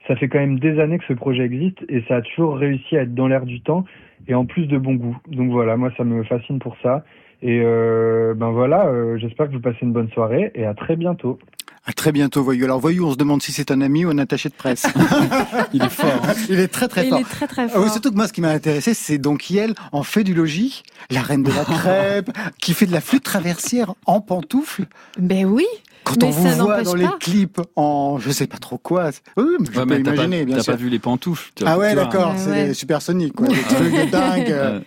[0.06, 2.96] Ça fait quand même des années que ce projet existe et ça a toujours réussi
[2.96, 3.84] à être dans l'air du temps
[4.26, 5.16] et en plus de bon goût.
[5.28, 7.04] Donc voilà, moi ça me fascine pour ça.
[7.40, 10.96] Et euh, ben voilà, euh, j'espère que vous passez une bonne soirée et à très
[10.96, 11.38] bientôt.
[11.86, 12.64] À très bientôt, Voyou.
[12.64, 14.86] Alors, Voyou, on se demande si c'est un ami ou un attaché de presse.
[15.74, 16.06] Il est fort.
[16.26, 16.32] hein.
[16.48, 17.18] Il est très très Il fort.
[17.18, 17.82] est très très Ah fort.
[17.84, 20.82] oui, surtout que moi, ce qui m'a intéressé, c'est donc Yel en fait du logis,
[21.10, 24.86] la reine de la crêpe, qui fait de la flûte traversière en pantoufles.
[25.18, 25.66] Ben oui.
[26.04, 29.10] Quand on vous ça voit dans les clips en, je sais pas trop quoi.
[29.36, 30.72] Oui, mais je Ouais, peux mais t'as pas, imaginer, bien t'as sûr.
[30.74, 31.50] pas vu les pantoufles.
[31.54, 32.74] tu Ah ouais, d'accord, c'est ouais.
[32.74, 33.46] supersonique, quoi.
[33.48, 34.50] Des trucs de dingue.
[34.50, 34.80] Euh,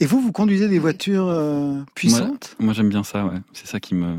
[0.00, 2.56] Et vous, vous conduisez des voitures euh, puissantes?
[2.58, 3.38] moi, j'aime bien ça, ouais.
[3.52, 4.16] C'est ça qui me,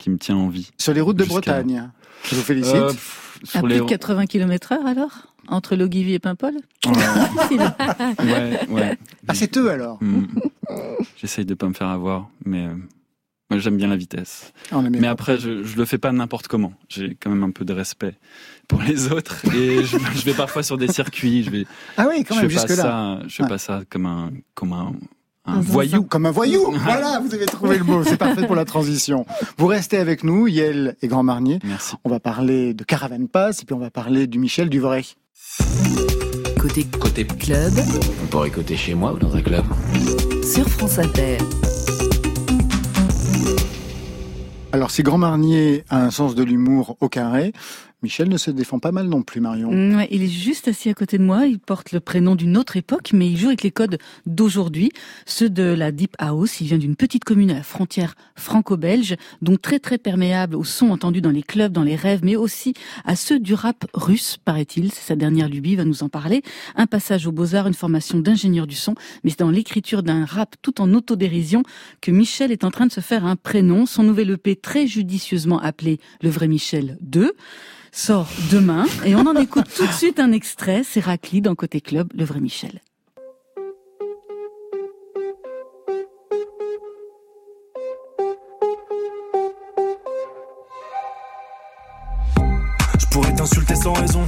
[0.00, 0.70] qui me tient en vie.
[0.78, 1.90] sur les routes de Bretagne
[2.24, 2.74] Je vous félicite.
[2.74, 3.78] Euh, pff, À plus les...
[3.80, 5.12] de 80 km heure alors?
[5.48, 6.54] Entre Logivy et Paimpol?
[6.86, 6.92] Ouais,
[8.24, 8.98] ouais, ouais.
[9.28, 9.98] Ah, c'est eux alors.
[10.02, 10.26] Hmm.
[11.16, 12.74] J'essaye de pas me faire avoir, mais euh,
[13.50, 14.52] moi j'aime bien la vitesse.
[14.70, 14.80] Ah.
[14.82, 16.72] Mais après, je, je le fais pas n'importe comment.
[16.88, 18.14] J'ai quand même un peu de respect
[18.68, 21.42] pour les autres et je, je vais parfois sur des circuits.
[21.42, 22.82] Je vais, Ah oui, quand je même, fais pas jusque-là.
[22.82, 23.48] ça, je fais Ouais.
[23.48, 24.92] pas ça comme un, comme un,
[25.50, 26.02] un Un voyou.
[26.02, 26.72] Comme un voyou.
[26.82, 28.02] Voilà, vous avez trouvé le mot.
[28.04, 29.26] C'est parfait pour la transition.
[29.58, 31.58] Vous restez avec nous, Yel et Grand Marnier.
[31.64, 31.96] Merci.
[32.04, 35.04] On va parler de Caravane Pass et puis on va parler du Michel Duvray.
[36.60, 37.72] Côté Côté, club
[38.22, 39.64] on pourrait écouter chez moi ou dans un club.
[40.44, 41.38] sur France Inter.
[44.72, 47.52] Alors, si Grand Marnier a un sens de l'humour au carré,
[48.02, 49.70] Michel ne se défend pas mal non plus, Marion.
[49.70, 51.46] Mm, il est juste assis à côté de moi.
[51.46, 54.90] Il porte le prénom d'une autre époque, mais il joue avec les codes d'aujourd'hui,
[55.26, 56.62] ceux de la Deep House.
[56.62, 60.90] Il vient d'une petite commune à la frontière franco-belge, donc très très perméable aux sons
[60.90, 62.72] entendus dans les clubs, dans les rêves, mais aussi
[63.04, 64.90] à ceux du rap russe, paraît-il.
[64.92, 66.42] C'est sa dernière lubie, va nous en parler.
[66.76, 70.56] Un passage aux Beaux-Arts, une formation d'ingénieur du son, mais c'est dans l'écriture d'un rap
[70.62, 71.64] tout en autodérision
[72.00, 73.84] que Michel est en train de se faire un prénom.
[73.84, 77.34] Son nouvel EP très judicieusement appelé Le vrai Michel 2
[77.92, 80.82] sort demain et on en écoute tout de suite un extrait.
[80.84, 82.80] C'est Racli dans Côté Club, le vrai Michel.
[92.98, 94.26] Je pourrais t'insulter sans raison.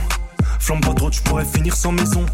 [0.59, 2.25] Flambe pas trop, tu pourrais finir sans maison.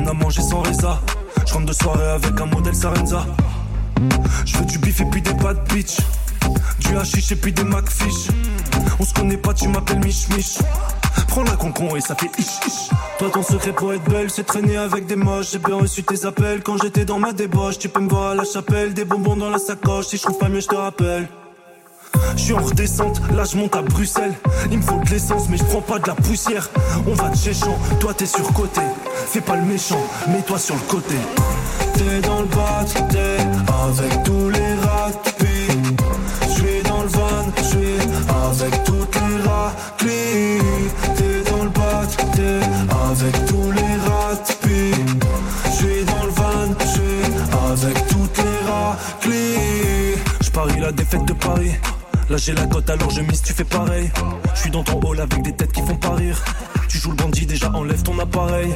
[0.00, 1.00] On a mangé sans résa.
[1.46, 3.26] Je rentre de soirée avec un modèle Sarenza.
[4.44, 5.98] Je veux du bif et puis des bad bitch.
[6.80, 8.28] Du hashish et puis des McFish.
[8.98, 10.58] On se connaît pas, tu m'appelles Mich Mich.
[11.28, 12.90] Prends la concon et ça fait ish ish.
[13.18, 15.52] Toi, ton secret pour être belle, c'est traîner avec des moches.
[15.52, 17.78] J'ai bien reçu tes appels quand j'étais dans ma débauche.
[17.78, 20.06] Tu peux me voir à la chapelle, des bonbons dans la sacoche.
[20.06, 21.28] Si je trouve pas mieux, je te rappelle.
[22.36, 24.34] Je suis en redescente, là je monte à Bruxelles.
[24.70, 26.70] Il me faut de l'essence, mais je prends pas de la poussière.
[27.06, 28.80] On va de chez champ, toi t'es sur côté.
[29.26, 31.16] Fais pas le méchant, mets-toi sur le côté.
[31.94, 33.38] T'es dans le bat, t'es
[33.84, 35.12] avec tous les rats.
[36.42, 37.98] Je suis dans le van, je suis
[38.28, 40.60] avec toutes les raclis.
[41.16, 42.60] T'es dans le bat, t'es
[43.10, 44.36] avec tous les rats.
[45.64, 47.24] Je suis dans le van, je suis
[47.72, 50.18] avec toutes les raclis.
[50.40, 51.72] Je parie la défaite de Paris.
[52.30, 54.10] Là j'ai la cote alors je mise, tu fais pareil.
[54.54, 56.38] Je suis dans ton hall avec des têtes qui font pas rire.
[56.88, 58.74] Tu joues le bandit, déjà enlève ton appareil.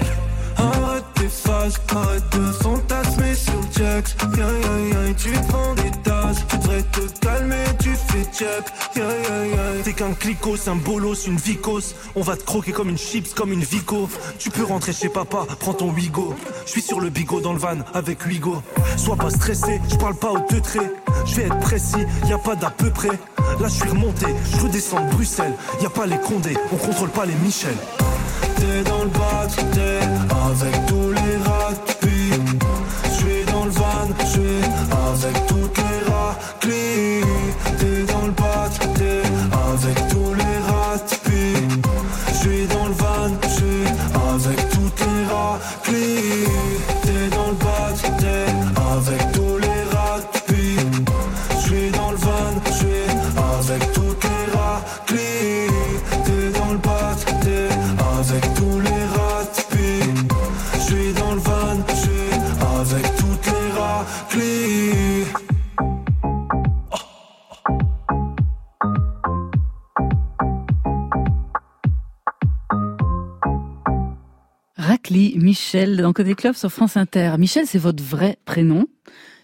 [0.56, 4.04] Arrête tes phases, arrête de fantasmer sur check.
[4.36, 8.64] Yeah, yeah, yeah, tu prends des tasses, tu devrais te calmer, tu fais check.
[8.96, 9.82] Yeah, yeah, yeah.
[9.84, 11.94] T'es qu'un clicos, un bolos, une vicos.
[12.14, 14.08] On va te croquer comme une chips, comme une vico.
[14.38, 16.34] Tu peux rentrer chez papa, prends ton Wigo.
[16.66, 18.62] Je suis sur le bigot dans le van avec Wigo.
[18.96, 20.92] Sois pas stressé, je parle pas aux deux traits.
[21.26, 23.08] Je vais être précis, y a pas d'à peu près.
[23.60, 25.54] Là je suis remonté, je redescends de Bruxelles.
[25.80, 27.74] Y a pas les condés, on contrôle pas les Michel.
[28.62, 29.98] T'es dans le bat, t'es
[30.46, 31.74] avec tous les rats.
[32.00, 34.62] Je suis dans le van, je suis
[35.10, 35.51] avec toutes
[75.56, 77.34] Michel, dans Côté Club sur France Inter.
[77.38, 78.86] Michel, c'est votre vrai prénom.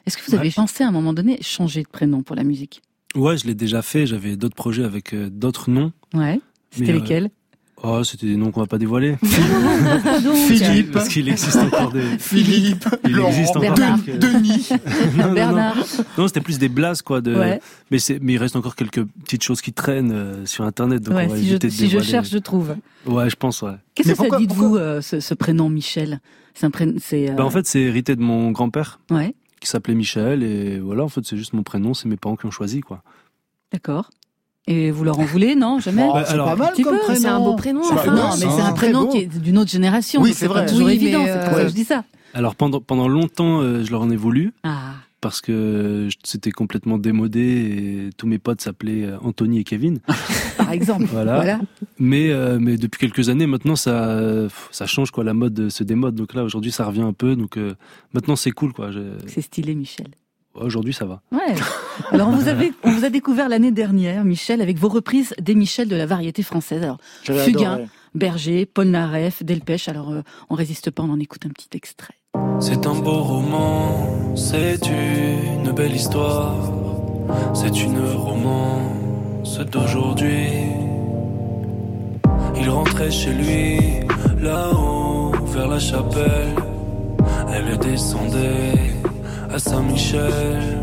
[0.07, 0.55] Est-ce que vous avez Ouais.
[0.55, 2.81] pensé à un moment donné changer de prénom pour la musique?
[3.14, 4.07] Ouais, je l'ai déjà fait.
[4.07, 5.92] J'avais d'autres projets avec euh, d'autres noms.
[6.14, 6.40] Ouais.
[6.71, 7.31] C'était euh, lesquels?
[7.83, 9.17] Oh, c'était des noms qu'on va pas dévoiler.
[10.49, 10.93] Philippe.
[10.93, 12.19] Parce qu'il existe encore des.
[12.19, 14.05] Philippe, Il Laurent, existe encore Bernard.
[14.05, 14.69] quelques- Denis.
[14.71, 14.79] Non,
[15.23, 15.35] non, non.
[15.35, 15.77] Bernard.
[16.17, 17.21] Non, c'était plus des blases, quoi.
[17.21, 17.35] De...
[17.37, 17.61] Ouais,
[17.91, 18.19] Mais, c'est...
[18.21, 21.03] mais il reste encore quelques petites choses qui traînent euh, sur Internet.
[21.03, 22.07] Donc ouais, on va si, je, éviter de si je dévoiler.
[22.09, 22.75] cherche, je trouve.
[23.07, 23.73] Ouais, je pense, ouais.
[23.95, 26.21] Qu'est-ce Mais que ça dit de vous, euh, ce, ce prénom Michel?
[26.55, 26.95] C'est un prénom.
[27.01, 27.31] C'est.
[27.31, 30.43] euh, Bah, en fait, c'est hérité de mon grand-père Ouais, qui s'appelait Michel.
[30.43, 31.95] Et voilà, en fait, c'est juste mon prénom.
[31.95, 33.03] C'est mes parents qui ont choisi, quoi.
[33.73, 34.11] d'accord.
[34.70, 36.04] Et vous leur en voulez Non, jamais.
[36.09, 37.18] Oh, Bah, c'est alors, pas mal comme prénom.
[37.20, 39.70] c'est un beau prénom, enfin, pas non, mais c'est un prénom qui est d'une autre
[39.70, 40.20] génération.
[40.20, 40.66] Oui, c'est pas vrai.
[40.66, 41.24] toujours Oui, évident.
[41.24, 42.04] C'est pour ça euh, que je dis ça.
[42.35, 44.52] Alors, pendant, pendant longtemps, euh, je leur en ai voulu.
[44.64, 49.64] Ah, Parce que je- c'était complètement démodé et tous mes potes s'appelaient euh, Anthony et
[49.64, 49.98] Kevin.
[50.59, 51.07] par exemple.
[51.11, 51.35] Voilà.
[51.37, 51.61] voilà.
[51.98, 54.20] Mais, euh, mais depuis quelques années, maintenant, ça,
[54.70, 55.24] ça change, quoi.
[55.24, 56.14] La mode se démode.
[56.14, 57.35] Donc là, aujourd'hui, ça revient un peu.
[57.35, 57.74] Donc euh,
[58.12, 58.90] maintenant, c'est cool, quoi.
[58.92, 60.09] Je- C'est stylé, Michel.
[60.61, 61.21] Aujourd'hui, ça va.
[61.33, 61.55] Ouais.
[62.11, 65.55] Alors, on vous, avez, on vous a découvert l'année dernière, Michel, avec vos reprises des
[65.55, 66.83] Michel de la variété française.
[66.83, 67.73] Alors, J'avais Fugain.
[67.73, 67.88] adoré.
[68.14, 69.88] Berger, Paul Naref, Delpech.
[69.88, 72.14] Alors, euh, on résiste pas, on en écoute un petit extrait.
[72.61, 76.55] C'est un beau roman, c'est une belle histoire,
[77.55, 80.49] c'est une romance d'aujourd'hui.
[82.61, 83.79] Il rentrait chez lui,
[84.40, 86.55] là-haut, vers la chapelle.
[87.53, 88.73] Elle descendait
[89.51, 90.79] à Saint-Michel.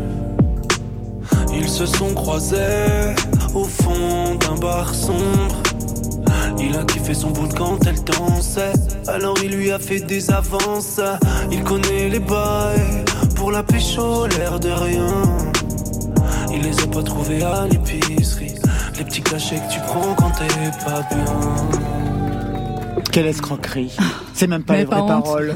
[1.52, 3.14] Ils se sont croisés
[3.54, 5.62] au fond d'un bar sombre.
[6.58, 8.72] Il a kiffé son bout quand elle dansait.
[9.08, 11.00] Alors il lui a fait des avances.
[11.50, 13.04] Il connaît les bails.
[13.34, 15.22] Pour la pécho, l'air de rien.
[16.52, 18.54] Il les a pas trouvés à l'épicerie.
[18.98, 22.05] Les petits cachets que tu prends quand t'es pas bien.
[23.16, 23.96] Quelle escroquerie.
[24.34, 25.54] C'est même pas Mais les vraies paroles.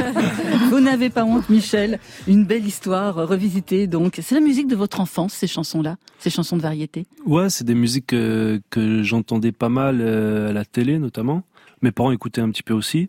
[0.70, 2.00] Vous n'avez pas honte, Michel.
[2.26, 3.86] Une belle histoire revisitée.
[3.86, 7.06] Donc, c'est la musique de votre enfance, ces chansons-là, ces chansons de variété.
[7.24, 8.60] Ouais, c'est des musiques que
[9.04, 11.44] j'entendais pas mal euh, à la télé, notamment.
[11.82, 13.08] Mes parents écoutaient un petit peu aussi.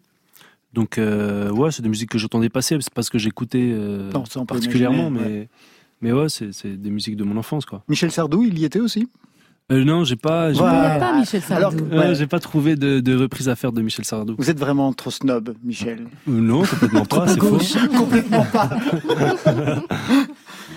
[0.76, 2.78] Donc, euh, ouais, c'est des musiques que j'entendais passer.
[2.80, 4.12] C'est pas ce que j'écoutais euh,
[4.48, 5.48] particulièrement, imaginer,
[6.02, 7.84] mais, mais ouais, c'est c'est des musiques de mon enfance, quoi.
[7.88, 9.08] Michel Sardou, il y était aussi?
[9.72, 10.60] Euh, non, j'ai pas, j'ai.
[10.60, 11.88] On pas, Michel Alors, Sardou.
[11.92, 12.16] euh, ouais.
[12.16, 14.36] j'ai pas trouvé de, de reprise à faire de Michel Sardou.
[14.38, 16.02] Vous êtes vraiment trop snob, Michel.
[16.28, 17.60] Euh, non, complètement pas, c'est faux.
[17.98, 18.70] Complètement pas.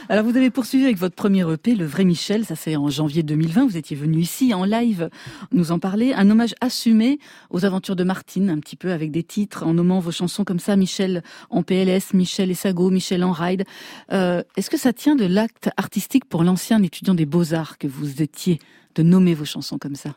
[0.09, 2.45] Alors, vous avez poursuivi avec votre premier EP, Le Vrai Michel.
[2.45, 3.67] Ça, c'est en janvier 2020.
[3.67, 5.11] Vous étiez venu ici en live
[5.51, 6.13] nous en parler.
[6.13, 7.19] Un hommage assumé
[7.51, 10.61] aux aventures de Martine, un petit peu avec des titres en nommant vos chansons comme
[10.61, 10.77] ça.
[10.77, 13.65] Michel en PLS, Michel et Sago, Michel en ride.
[14.13, 18.23] Euh, Est-ce que ça tient de l'acte artistique pour l'ancien étudiant des beaux-arts que vous
[18.23, 18.61] étiez
[18.95, 20.15] de nommer vos chansons comme ça?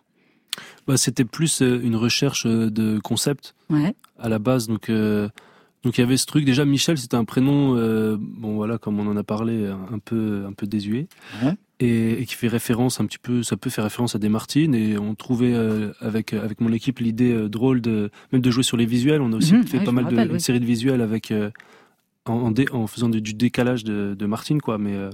[0.88, 3.56] Bah, c'était plus euh, une recherche euh, de concept.
[3.69, 3.95] Ouais.
[4.19, 4.67] à la base.
[4.67, 5.30] Donc, euh,
[5.84, 6.46] donc il y avait ce truc.
[6.46, 10.44] Déjà, Michel, c'était un prénom, euh, bon voilà, comme on en a parlé, un, peu,
[10.48, 11.08] un peu désuet,
[11.44, 11.56] Ouais.
[11.80, 13.44] et, et qui fait référence un petit peu.
[13.44, 14.76] Ça peut faire référence à des Martines.
[14.76, 18.63] Et on trouvait euh, avec avec mon équipe l'idée euh, drôle de même de jouer
[18.63, 19.22] sur les visuels.
[19.22, 20.42] On a aussi Mhm, fait ouais, pas mal de rappelle, une oui.
[20.42, 21.50] série de visuels avec euh,
[22.26, 24.78] en, en, dé- en faisant du, du décalage de, de Martine, quoi.
[24.78, 25.10] Mais euh,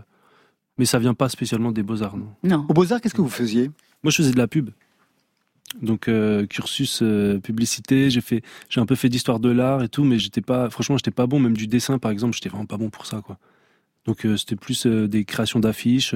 [0.78, 2.28] mais ça vient pas spécialement des beaux arts, non.
[2.43, 2.65] Non.
[2.67, 3.71] Au Beaux-Arts, qu'est-ce que vous faisiez?
[4.04, 4.71] Moi, je faisais de la pub.
[5.81, 9.89] Donc euh, cursus euh, publicité, j'ai fait, j'ai un peu fait d'histoire de l'art et
[9.89, 11.39] tout, mais j'étais pas, franchement, j'étais pas bon.
[11.39, 13.38] Même du dessin, par exemple, j'étais vraiment pas bon pour ça, quoi.
[14.05, 16.15] Donc euh, c'était plus euh, des créations d'affiches,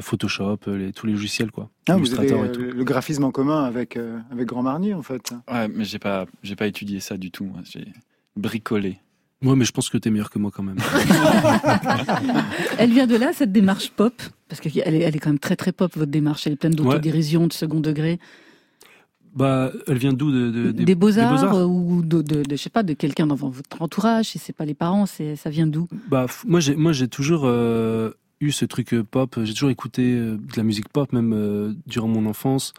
[0.00, 1.68] Photoshop, les, tous les logiciels, quoi.
[1.88, 2.60] Ah, Vous avez Illustrator et tout.
[2.60, 5.32] le graphisme en commun avec, euh, avec Grand Marnier, en fait.
[5.50, 7.44] Ouais, mais j'ai pas, j'ai pas étudié ça du tout.
[7.44, 7.60] moi.
[7.64, 7.88] J'ai
[8.36, 8.98] bricolé.
[9.42, 10.76] Ouais, mais je pense que t'es meilleur que moi quand même.
[12.78, 14.14] Elle vient de là, cette démarche pop,
[14.48, 16.46] parce qu'elle est, elle est quand même très très pop, votre démarche.
[16.46, 18.18] Elle est pleine d'autodérision, de second degré.
[19.34, 22.82] Bah, elle vient d'où de, de- des, beaux-arts Beaux-Arts euh, ou de, je sais pas,
[22.82, 25.88] de quelqu'un dans votre entourage, si c'est pas les parents, c'est, ça vient d'où?
[26.08, 29.38] Bah, moi, j'ai, moi, j'ai toujours euh, eu ce truc euh, pop.
[29.44, 32.72] J'ai toujours écouté euh, de la musique pop, même euh, durant mon enfance.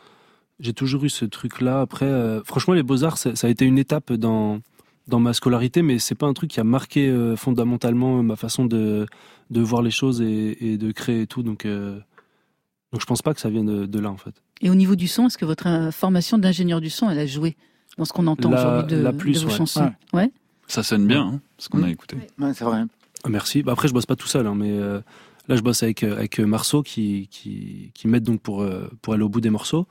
[0.59, 1.81] J'ai toujours eu ce truc-là.
[1.81, 4.59] Après, euh, franchement, les beaux arts, ça, ça a été une étape dans
[5.07, 9.07] dans ma scolarité, mais c'est pas un truc qui a marqué fondamentalement ma façon de
[9.49, 11.41] de voir les choses et, et de créer et tout.
[11.43, 14.35] Donc, donc, je pense pas que ça vienne de, de là, en fait.
[14.61, 17.25] Et au niveau du son, est-ce que votre euh, formation d'ingénieur du son, elle a
[17.25, 17.55] joué
[17.97, 19.53] dans ce qu'on entend La- aujourd'hui de, la plus, de vos ouais.
[19.57, 20.31] chansons Ouais.
[20.67, 22.17] Ça sonne bien, hein, ce qu'on a écouté.
[22.39, 22.83] Ouais, c'est vrai.
[23.23, 23.63] Ah, Merci.
[23.63, 25.01] Bah, après, je bosse pas tout seul, hein, mais euh,
[25.47, 29.13] là, je bosse avec, euh, avec Marceau qui, qui, qui m'aide donc pour, euh, pour
[29.13, 29.87] aller au bout des morceaux.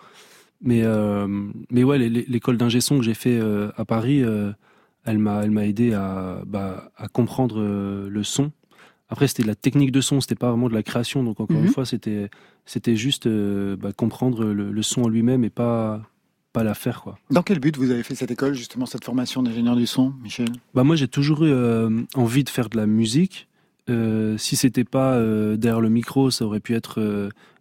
[0.63, 1.27] Mais, euh,
[1.71, 4.53] mais ouais, l'é- l'école d'ingé son que j'ai fait euh, à Paris, euh,
[5.05, 8.53] elle m'a elle m'a aidé à, bah, à comprendre euh, le son.
[9.09, 11.25] Après, c'était de la technique de son, c'était pas vraiment de la création.
[11.25, 11.67] Donc, encore Mhm.
[11.67, 12.31] une fois, c'était
[12.73, 16.03] c'était juste euh, bah, comprendre le, le son en lui-même et pas,
[16.53, 17.19] pas la faire quoi.
[17.31, 20.47] Dans quel but vous avez fait cette école, justement, cette formation d'ingénieur du son, Michel?
[20.75, 23.49] Bah moi j'ai toujours eu euh, envie de faire de la musique.
[23.89, 27.01] Euh, si c'était pas euh, derrière le micro, ça aurait pu être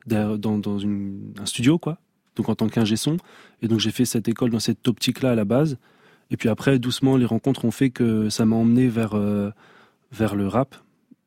[0.06, 1.98] derrière- dans, dans une- un studio quoi.
[2.36, 3.18] Donc en tant qu'ingé son.
[3.64, 5.78] Et donc j'ai fait cette école dans cette optique là à la base.
[6.30, 9.16] Et puis après doucement les rencontres ont fait que ça m'a emmené vers
[10.12, 10.76] vers le rap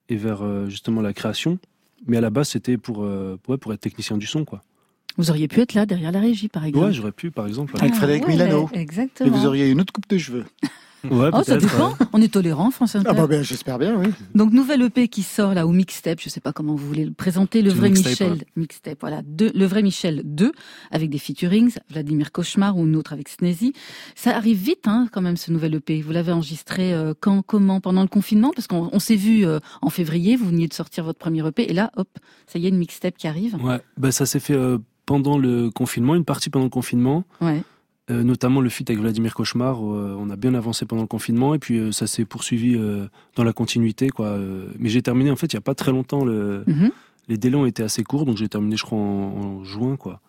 [0.09, 0.41] et vers
[0.71, 1.59] justement la création.
[2.07, 4.63] Mais à la base c'était pour euh, ouais, pour être technicien du son quoi.
[5.19, 6.87] Vous auriez pu être là, derrière la régie, par exemple.
[6.87, 7.75] Ouais j'aurais pu par exemple.
[7.79, 8.69] Avec Ah, Frédéric ouais, Milano.
[8.73, 9.29] Exactement.
[9.29, 10.45] Et vous auriez une autre coupe de cheveux.
[11.11, 11.91] Ouais Oh, ça dépend.
[11.91, 12.07] ouais.
[12.13, 13.09] On est tolérant, France Inter.
[13.11, 14.07] Ah bah ben, j'espère bien, oui.
[14.35, 17.13] Donc nouvelle EP qui sort là au mixtape, je sais pas comment vous voulez le
[17.13, 18.47] présenter, le vrai mixtape, Michel ouais.
[18.57, 20.53] mixtape, voilà, deux, le vrai Michel 2
[20.91, 23.73] avec des featurings, Vladimir Cauchemar ou une autre avec Sneezy.
[24.15, 26.01] Ça arrive vite hein, quand même ce nouvel EP.
[26.03, 28.53] Vous l'avez enregistré euh, quand, comment, pendant le confinement?
[28.55, 31.69] Parce qu'on on s'est vu euh, en février, vous veniez de sortir votre premier EP
[31.71, 32.09] et là hop,
[32.47, 33.57] ça y est une mixtape qui arrive.
[33.65, 37.25] Ouais, bah ça s'est fait euh, pendant le confinement, une partie pendant le confinement.
[37.41, 37.63] Ouais.
[38.11, 41.55] Euh, notamment le feat avec Vladimir Cauchemar, euh, on a bien avancé pendant le confinement
[41.55, 42.77] et puis euh, ça s'est poursuivi
[43.37, 44.39] dans la continuité quoi.
[44.79, 46.25] Mais j'ai terminé en fait il y a pas très longtemps.
[46.25, 46.65] Le...
[46.67, 46.91] Mhm.
[47.29, 50.21] Les délais ont été assez courts donc j'ai terminé je crois en, en juin quoi.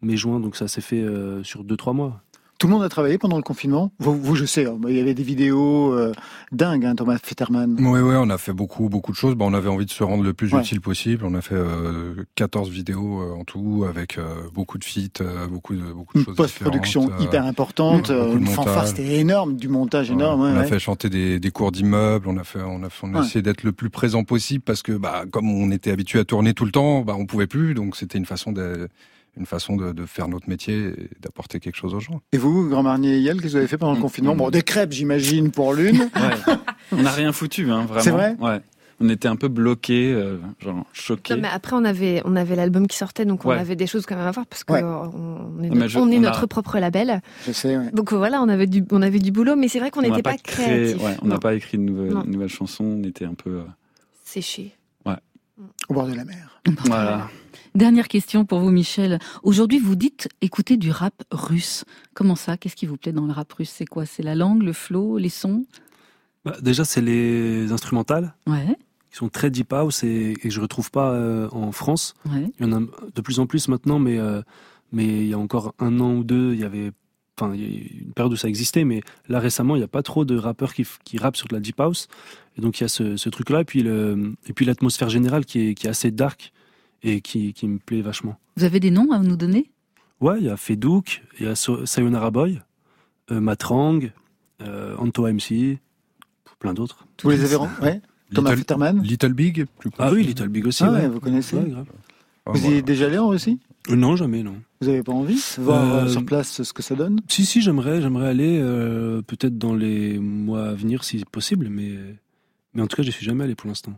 [0.00, 1.04] Mai juin donc ça s'est fait
[1.42, 2.22] sur 2-3 mois.
[2.58, 3.92] Tout le monde a travaillé pendant le confinement?
[4.00, 6.12] Vous, vous, je sais, il y avait des vidéos euh,
[6.50, 7.76] dingues, hein, Thomas Fetterman.
[7.78, 9.36] Oui, oui, on a fait beaucoup, beaucoup de choses.
[9.36, 10.60] Bah, on avait envie de se rendre le plus Ouais.
[10.60, 11.24] utile possible.
[11.24, 15.46] On a fait euh, 14 vidéos euh, en tout, avec euh, beaucoup de feats, euh,
[15.46, 19.68] beaucoup de, beaucoup de Une choses post-production euh, hyper importante, une fanfare, c'était énorme, du
[19.68, 20.40] montage énorme.
[20.40, 22.88] Ouais, ouais, on a fait chanter des, des cours d'immeubles, on a fait, on a,
[23.04, 26.18] on a essayé d'être le plus présent possible parce que, bah, comme on était habitué
[26.18, 28.88] à tourner tout le temps, bah, on pouvait plus, donc c'était une façon de,
[29.36, 32.20] une façon de, de faire notre métier et d'apporter quelque chose aux gens.
[32.32, 34.50] Et vous, Grand Marnier et Yael, qu'est-ce que vous avez fait pendant le confinement Bon,
[34.50, 36.08] des crêpes, j'imagine, pour l'une.
[36.16, 36.54] Ouais.
[36.92, 38.00] On n'a rien foutu, hein, vraiment.
[38.02, 38.60] C'est vrai Ouais.
[39.00, 41.34] On était un peu bloqués, euh, genre choqués.
[41.36, 43.58] Non, mais après, on avait, on avait l'album qui sortait, donc on Ouais.
[43.58, 44.82] avait des choses quand même à voir parce que Ouais.
[44.82, 47.20] euh, on est, je- on est on a- notre propre label.
[47.46, 47.90] Je sais, ouais.
[47.92, 50.36] Donc voilà, on avait du, on avait du boulot, mais c'est vrai qu'on n'était pas,
[50.36, 50.64] créé-
[50.96, 51.04] créatifs.
[51.04, 52.24] ouais, on n'a pas écrit de nouvelles, Non.
[52.26, 53.50] nouvelles chansons, on était un peu.
[53.50, 53.62] euh,
[54.24, 54.74] séché.
[55.88, 56.60] Au bord de la mer.
[56.84, 57.28] Voilà.
[57.78, 59.20] Dernière question pour vous Michel.
[59.44, 61.84] Aujourd'hui vous dites écouter du rap russe.
[62.12, 62.56] Comment ça?
[62.56, 63.70] Qu'est-ce qui vous plaît dans le rap russe?
[63.72, 64.04] C'est quoi?
[64.04, 65.64] C'est la langue, le flow, les sons?
[66.44, 68.66] Bah, déjà c'est les instrumentales Ouais,
[69.12, 72.14] qui sont très deep house et, et que je retrouve pas euh, en France.
[72.34, 72.50] ouais.
[72.58, 74.42] Il y en a de plus en plus maintenant, mais, euh,
[74.90, 76.90] mais il y a encore un an ou deux, il y avait
[77.40, 79.84] enfin, il y a eu une période où ça existait, mais là récemment, il n'y
[79.84, 82.08] a pas trop de rappeurs qui, qui rappent sur de la deep house.
[82.56, 85.44] Et donc il y a ce, ce truc-là, et puis, le, et puis l'atmosphère générale
[85.46, 86.52] qui est, qui est assez dark
[87.02, 88.38] et qui, qui me plaît vachement.
[88.56, 89.70] Vous avez des noms à nous donner?
[90.20, 92.60] Ouais, il y a Fedouk, il y a Sayonara Boy,
[93.30, 94.00] euh, Matrang,
[94.62, 95.78] euh, Anto MC,
[96.58, 97.06] plein d'autres.
[97.22, 98.00] Vous les avez ren- ouais
[98.34, 100.24] Thomas Little, Futterman Little Big, plus Ah oui.
[100.24, 100.82] Little Big aussi.
[100.84, 101.08] Ah ouais, ouais.
[101.08, 101.86] vous connaissez Ouais, grave.
[102.46, 103.58] Ah, Vous y êtes déjà allé en Russie?
[103.90, 104.56] Euh, non, jamais, non.
[104.80, 107.20] Vous avez pas envie de voir Euh, euh, sur place ce que ça donne?
[107.28, 111.94] Si, si, j'aimerais, j'aimerais aller, euh, peut-être dans les mois à venir si possible, mais,
[112.74, 113.94] mais en tout cas, je suis jamais allé pour l'instant.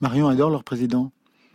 [0.00, 1.10] Marion adore leur président.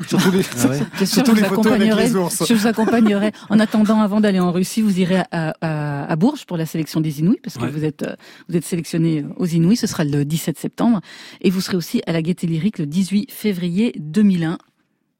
[0.08, 2.08] Surtout les, Ah ouais surtout je les vous photos avec accompagnerai.
[2.10, 2.44] les ours.
[2.48, 3.32] Je vous accompagnerai.
[3.50, 7.00] En attendant, avant d'aller en Russie, vous irez à, à, à Bourges pour la sélection
[7.00, 7.72] des Inouïs, parce que Ouais.
[7.72, 8.16] vous êtes euh,
[8.50, 9.78] vous êtes sélectionné aux Inouïs.
[9.78, 11.00] Ce sera le 17 septembre,
[11.42, 14.58] et vous serez aussi à la Gaieté Lyrique le 18 février 2001.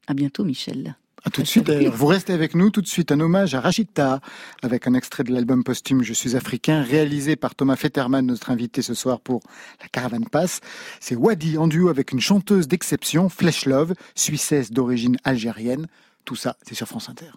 [0.08, 0.96] À bientôt, Michel.
[1.26, 1.68] À tout de suite.
[1.68, 2.70] Vous restez avec nous.
[2.70, 4.20] Tout de suite, un hommage à Rachid Taha
[4.62, 8.80] avec un extrait de l'album posthume Je suis africain, réalisé par Thomas Fetterman, notre invité
[8.80, 9.42] ce soir pour
[9.82, 10.60] la Caravane Passe.
[11.00, 15.88] C'est Wadi en duo avec une chanteuse d'exception, Flesh Love, suissesse d'origine algérienne.
[16.24, 17.32] Tout ça, c'est sur France Inter.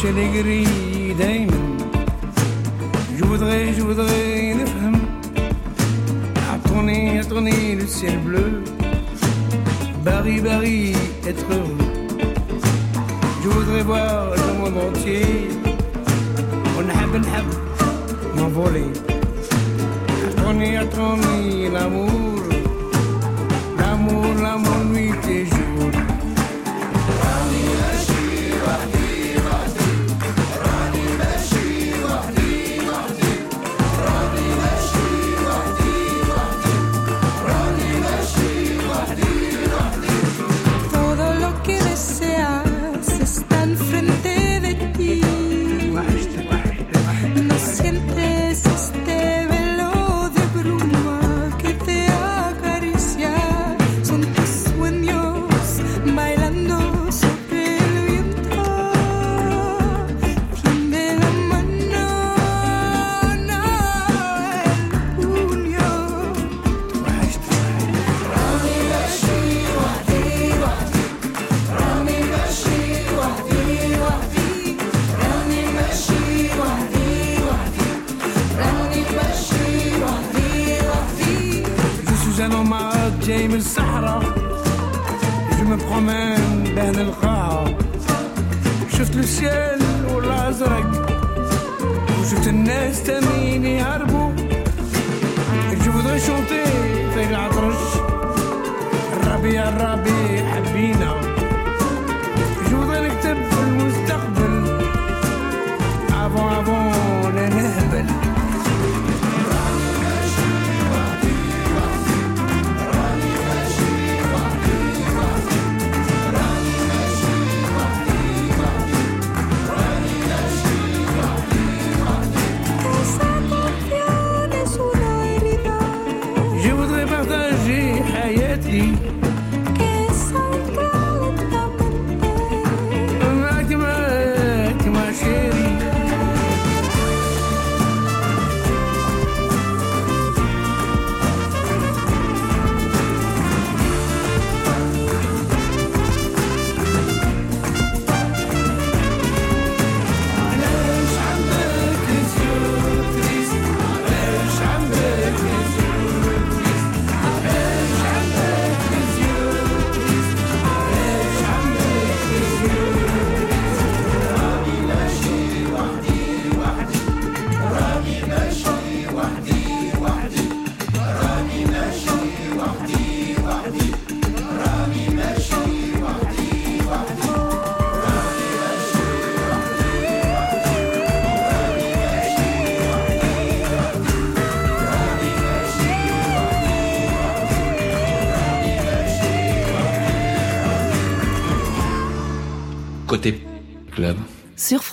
[0.00, 1.76] chez les grilles d'Aimon.
[3.16, 5.00] Je voudrais, je voudrais une femme.
[6.54, 8.62] Attendez, attendez le ciel bleu.
[10.04, 10.92] Barry, Barry,
[11.26, 11.78] être heureux.
[13.42, 15.48] Je voudrais voir le monde entier.
[16.78, 17.48] On a ben hab,
[18.36, 18.90] m'envoler.
[20.28, 22.42] Attendez, attendez l'amour.
[23.78, 24.75] L'amour, l'amour.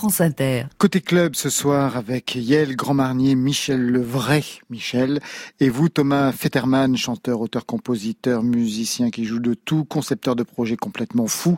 [0.04, 0.64] France Inter.
[0.76, 5.20] Côté club ce soir avec Yael Grand Marnier, Michel le vrai Michel,
[5.60, 10.76] et vous Thomas Fetterman, chanteur, auteur, compositeur, musicien qui joue de tout, concepteur de projets
[10.76, 11.56] complètement fous.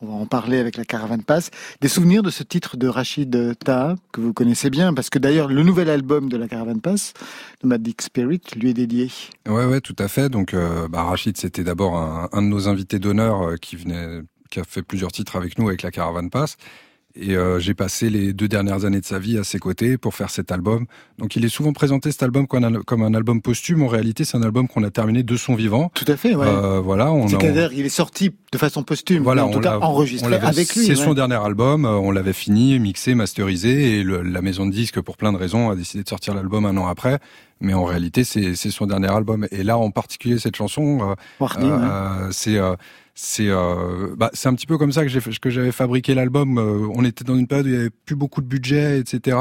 [0.00, 1.52] On va en parler avec la Caravane Passe.
[1.80, 5.46] Des souvenirs de ce titre de Rachid Taha, que vous connaissez bien, parce que d'ailleurs
[5.46, 7.12] le nouvel album de la Caravane Passe,
[7.62, 9.12] Nomadic Spirit, lui est dédié.
[9.46, 10.28] Ouais, ouais, tout à fait.
[10.28, 14.22] Donc, euh, bah, Rachid, c'était d'abord un, un de nos invités d'honneur euh, qui venait,
[14.50, 16.56] qui a fait plusieurs titres avec nous avec la Caravane Passe.
[17.18, 20.14] Et euh, j'ai passé les deux dernières années de sa vie à ses côtés pour
[20.14, 20.84] faire cet album.
[21.18, 23.82] Donc il est souvent présenté cet album comme un, comme un album posthume.
[23.82, 25.90] En réalité, c'est un album qu'on a terminé de son vivant.
[25.94, 26.46] Tout à fait, ouais.
[26.46, 29.84] Euh, voilà, on C'est-à-dire, il est sorti de façon posthume, voilà, en tout cas on
[29.84, 30.84] enregistré avec lui.
[30.84, 30.94] C'est ouais.
[31.04, 31.84] son dernier album.
[31.86, 35.38] euh, On l'avait fini, mixé, masterisé, et le- la maison de disques, pour plein de
[35.38, 37.18] raisons, a décidé de sortir l'album un an après.
[37.60, 39.46] Mais en réalité, c'est son dernier album.
[39.50, 40.98] Et là, en particulier, cette chanson,
[41.40, 41.48] euh, ouais.
[41.62, 42.74] euh, c'est euh,
[43.18, 46.58] c'est euh, bah, c'est un petit peu comme ça que j'ai que j'avais fabriqué l'album.
[46.58, 49.38] Euh, on était dans une période où il y avait plus beaucoup de budget, etc.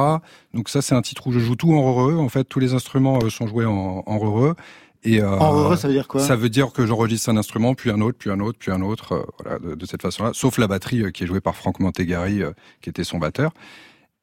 [0.53, 2.15] Donc ça, c'est un titre où je joue tout en heureux.
[2.15, 4.55] En fait, tous les instruments euh, sont joués en, en heureux.
[5.03, 6.21] Et, euh, En heureux, ça veut dire quoi?
[6.21, 8.81] Ça veut dire que j'enregistre un instrument, puis un autre, puis un autre, puis un
[8.81, 10.31] autre, euh, voilà, de, de cette façon-là.
[10.33, 12.43] Sauf la batterie qui est jouée par Franck Montegari,
[12.81, 13.51] qui était son batteur.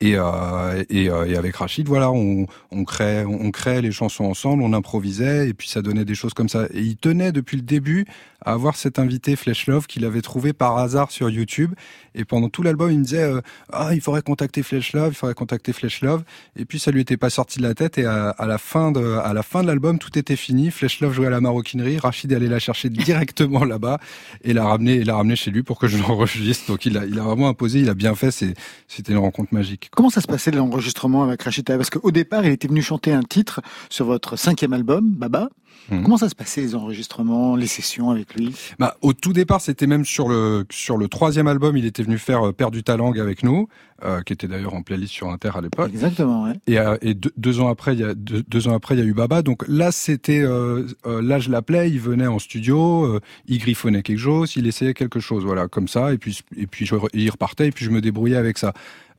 [0.02, 4.24] Et, euh, et, euh, et avec Rachid, voilà, on, on crée, on crée les chansons
[4.24, 6.66] ensemble, on improvisait, et puis ça donnait des choses comme ça.
[6.74, 8.04] Et il tenait depuis le début
[8.44, 11.74] à avoir cet invité Flesh Love qu'il avait trouvé par hasard sur YouTube.
[12.14, 13.40] Et pendant tout l'album, il me disait euh,
[13.72, 16.22] ah il faudrait contacter Flesh Love, il faudrait contacter Flesh Love.
[16.56, 17.98] Et puis ça lui était pas sorti de la tête.
[17.98, 20.70] Et à, la fin de à la fin de l'album, tout était fini.
[20.70, 23.98] Flesh Love jouait à la maroquinerie, Rachid allait la chercher directement là-bas
[24.42, 26.66] et l'a ramené et l'a ramené chez lui pour que je l'enregistre.
[26.68, 28.30] Donc il a il a vraiment imposé, il a bien fait.
[28.30, 29.90] C'était une rencontre magique.
[29.94, 33.22] Comment ça se passait l'enregistrement avec Rachid Parce qu'au départ, il était venu chanter un
[33.22, 33.60] titre
[33.90, 35.48] sur votre cinquième album, Baba.
[35.90, 36.02] Mhm.
[36.02, 38.54] Comment ça se passait les enregistrements, les sessions avec lui?
[38.78, 42.18] Bah, au tout départ, c'était même sur le sur le troisième album, il était venu
[42.18, 43.68] faire euh, Père du Talang avec nous,
[44.04, 45.90] euh, qui était d'ailleurs en playlist sur Inter à l'époque.
[45.92, 46.54] Exactement, ouais.
[46.66, 48.98] Et, euh, et deux, deux ans après, il y a deux, deux ans après, il
[48.98, 49.42] y a eu Baba.
[49.42, 54.54] Donc là, c'était euh, là, je l'appelais, il venait en studio, il griffonnait quelque chose,
[54.56, 56.12] il essayait quelque chose, voilà, comme ça.
[56.12, 58.72] Et puis et puis je, il repartait et puis je me débrouillais avec ça.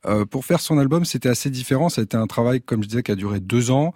[0.06, 1.88] Euh, pour faire son album, c'était assez différent.
[1.88, 3.94] Ça a été un travail, comme je disais, qui a duré deux ans.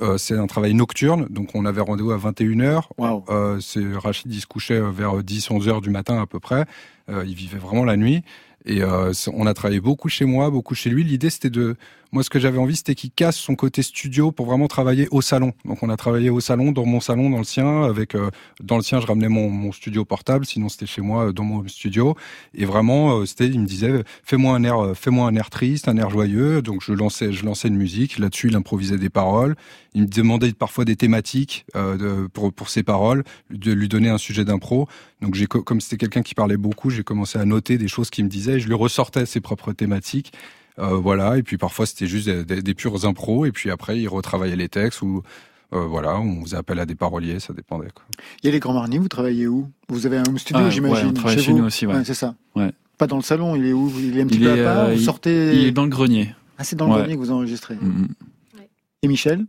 [0.00, 2.82] Euh, c'est un travail nocturne, donc on avait rendez-vous à 21h.
[2.98, 3.24] Wow.
[3.28, 3.60] Euh,
[3.96, 6.66] Rachid, il se couchait vers 10-11 heures du matin à peu près.
[7.08, 8.22] Il vivait vraiment la nuit.
[8.64, 11.04] Et euh, on a travaillé beaucoup chez moi, beaucoup chez lui.
[11.04, 11.76] L'idée, c'était de...
[12.12, 15.20] Moi, ce que j'avais envie, c'était qu'il casse son côté studio pour vraiment travailler au
[15.20, 15.52] salon.
[15.64, 17.84] Donc, on a travaillé au salon, dans mon salon, dans le sien.
[17.84, 18.30] Avec euh,
[18.60, 20.44] Dans le sien, je ramenais mon, mon studio portable.
[20.44, 22.16] Sinon, c'était chez moi, euh, dans mon studio.
[22.54, 23.46] Et vraiment, euh, c'était...
[23.46, 26.62] Il me disait, fais-moi un air, euh, fais-moi un air triste, un air joyeux.
[26.62, 28.18] Donc, je lançais, je lançais une musique.
[28.18, 29.54] Là-dessus, il improvisait des paroles.
[29.94, 34.18] Il me demandait parfois des thématiques euh, pour, pour ses paroles, de lui donner un
[34.18, 34.88] sujet d'impro.
[35.20, 38.08] Donc j'ai co- comme c'était quelqu'un qui parlait beaucoup, j'ai commencé à noter des choses
[38.08, 40.32] qu'il me disait et je lui ressortais ses propres thématiques.
[40.80, 43.98] Euh, voilà, et puis parfois c'était juste des, des, des purs impros et puis après
[44.00, 45.22] il retravaillait les textes ou
[45.72, 47.90] Euh, voilà, on faisait appel à des paroliers, ça dépendait.
[47.94, 48.04] Quoi.
[48.42, 49.70] Il y a les Grands Marniers, vous travaillez où?
[49.88, 51.06] Vous avez un home studio, Ah, ouais, j'imagine.
[51.10, 52.02] on travaille chez vous nous aussi, ouais.
[52.04, 52.34] c'est ça.
[52.56, 52.72] Ouais.
[52.98, 53.88] Pas dans le salon, il est où?
[54.00, 55.70] Il est un petit Il peu est, à part euh, Vous il- sortez Il est
[55.70, 56.34] dans le grenier.
[56.58, 57.76] Ah, c'est dans le grenier que vous enregistrez.
[57.80, 58.08] Mhm.
[59.02, 59.46] Et Michel?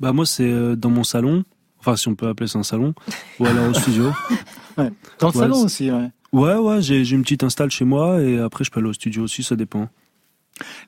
[0.00, 1.44] Bah moi c'est dans mon salon,
[1.78, 2.94] enfin si on peut appeler ça un salon,
[3.38, 4.12] ou alors au studio.
[4.78, 6.08] Dans le Ouais, salon aussi, ouais.
[6.32, 8.94] Ouais ouais, j'ai j'ai une petite install chez moi et après je peux aller au
[8.94, 9.88] studio aussi, ça dépend.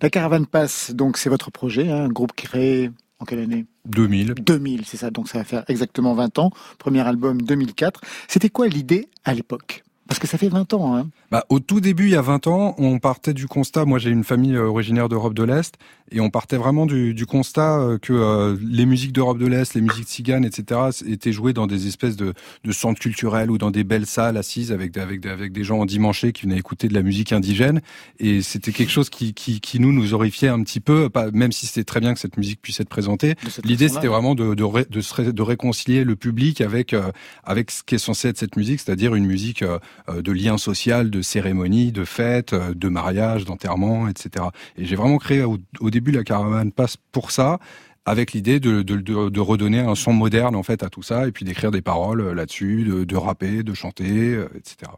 [0.00, 3.66] La Caravane Passe, donc c'est votre projet, hein, un groupe créé en quelle année?
[3.86, 4.34] 2000.
[4.34, 6.50] 2000, c'est ça, donc ça va faire exactement 20 ans.
[6.78, 8.00] Premier album 2004.
[8.28, 9.84] C'était quoi l'idée à l'époque?
[10.08, 11.08] Parce que ça fait 20 ans, hein.
[11.32, 14.10] Bah, au tout début, il y a 20 ans, on partait du constat, moi j'ai
[14.10, 15.76] une famille euh, originaire d'Europe de l'Est,
[16.10, 19.72] et on partait vraiment du, du constat euh, que euh, les musiques d'Europe de l'Est,
[19.72, 23.70] les musiques tziganes, etc., étaient jouées dans des espèces de, de centres culturels ou dans
[23.70, 26.86] des belles salles assises avec, des- avec, des- avec des gens endimanchés qui venaient écouter
[26.88, 27.80] de la musique indigène.
[28.20, 31.50] Et c'était quelque chose qui, qui, qui nous, nous horrifiait un petit peu, pas, même
[31.52, 33.36] si c'était très bien que cette musique puisse être présentée.
[33.64, 37.10] L'idée, c'était vraiment de, de, ré- de, se ré- de réconcilier le public avec, euh,
[37.42, 39.78] avec ce qui est censé être cette musique, c'est-à-dire une musique euh,
[40.20, 44.46] de lien social, de cérémonie, de fête, euh, de mariage, d'enterrement, etc.
[44.76, 45.58] Et j'ai vraiment créé au,
[45.90, 47.58] début la caravane passe pour ça
[48.04, 51.44] avec l'idée de, de, redonner un son moderne en fait à tout ça et puis
[51.44, 54.90] d'écrire des paroles euh, là-dessus, de, rapper, de chanter, euh, etc.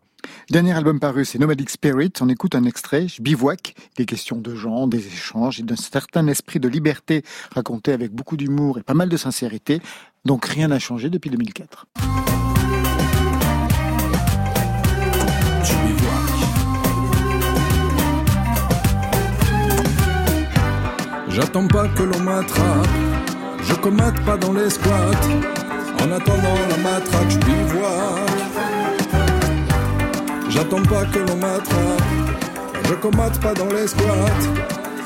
[0.51, 2.13] Dernier album paru, c'est Nomadic Spirit.
[2.21, 6.27] On écoute un extrait, je bivouac, des questions de gens, des échanges et d'un certain
[6.29, 7.23] esprit de liberté
[7.55, 9.81] raconté avec beaucoup d'humour et pas mal de sincérité.
[10.25, 11.87] Donc rien n'a changé depuis 2004.
[21.35, 22.87] J'attends pas que l'on m'attrape,
[23.65, 25.11] je commate pas dans les squats.
[26.01, 28.31] En attendant la matraque, je bivouac.
[30.49, 32.03] J'attends pas que l'on m'attrape,
[32.89, 34.31] je commate pas dans les squats.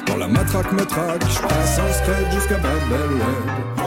[0.07, 3.78] Quand la matraque me traque, je passe en skate jusqu'à Babel Web.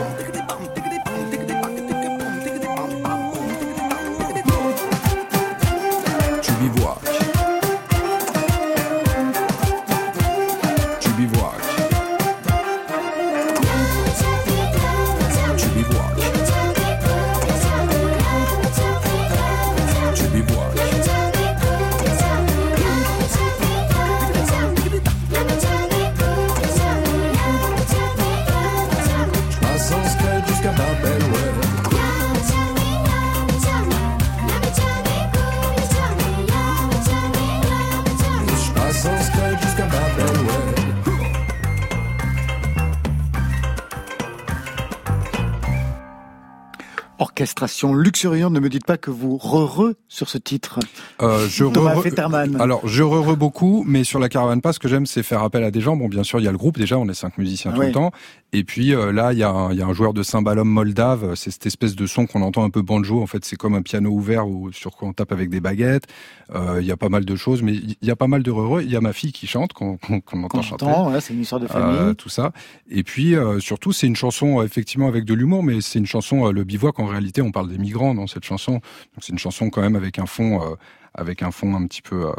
[47.61, 50.79] Orchestration luxuriante, ne me dites pas que vous re sur ce titre.
[51.21, 52.59] Euh, je Thomas re-.
[52.59, 55.63] Alors, je re beaucoup, mais sur la caravane passe, ce que j'aime, c'est faire appel
[55.63, 55.95] à des gens.
[55.95, 57.91] Bon, bien sûr, il y a le groupe déjà, on est cinq musiciens tout le
[57.91, 58.11] temps.
[58.53, 60.67] Et puis euh, là, il y, a un- il y a un joueur de cymbalum
[60.67, 61.35] moldave.
[61.35, 63.21] C'est cette espèce de son qu'on entend un peu banjo.
[63.21, 66.07] En fait, c'est comme un piano ouvert ou sur quoi on tape avec des baguettes.
[66.53, 68.51] Euh, Il y a pas mal de choses, mais il y a pas mal de
[68.51, 68.81] heureux.
[68.83, 70.85] Il y a ma fille qui chante, qu'on entend chanter.
[71.21, 72.15] c'est une histoire de famille.
[72.15, 72.51] Tout ça.
[72.89, 76.63] Et puis surtout, c'est une chanson effectivement avec de l'humour, mais c'est une chanson le
[76.65, 76.99] bivouac.
[76.99, 78.81] En réalité, on parle des migrants dans cette chanson.
[79.19, 80.75] C'est une chanson quand même avec un fond, euh,
[81.13, 82.33] avec un fond un petit peu euh,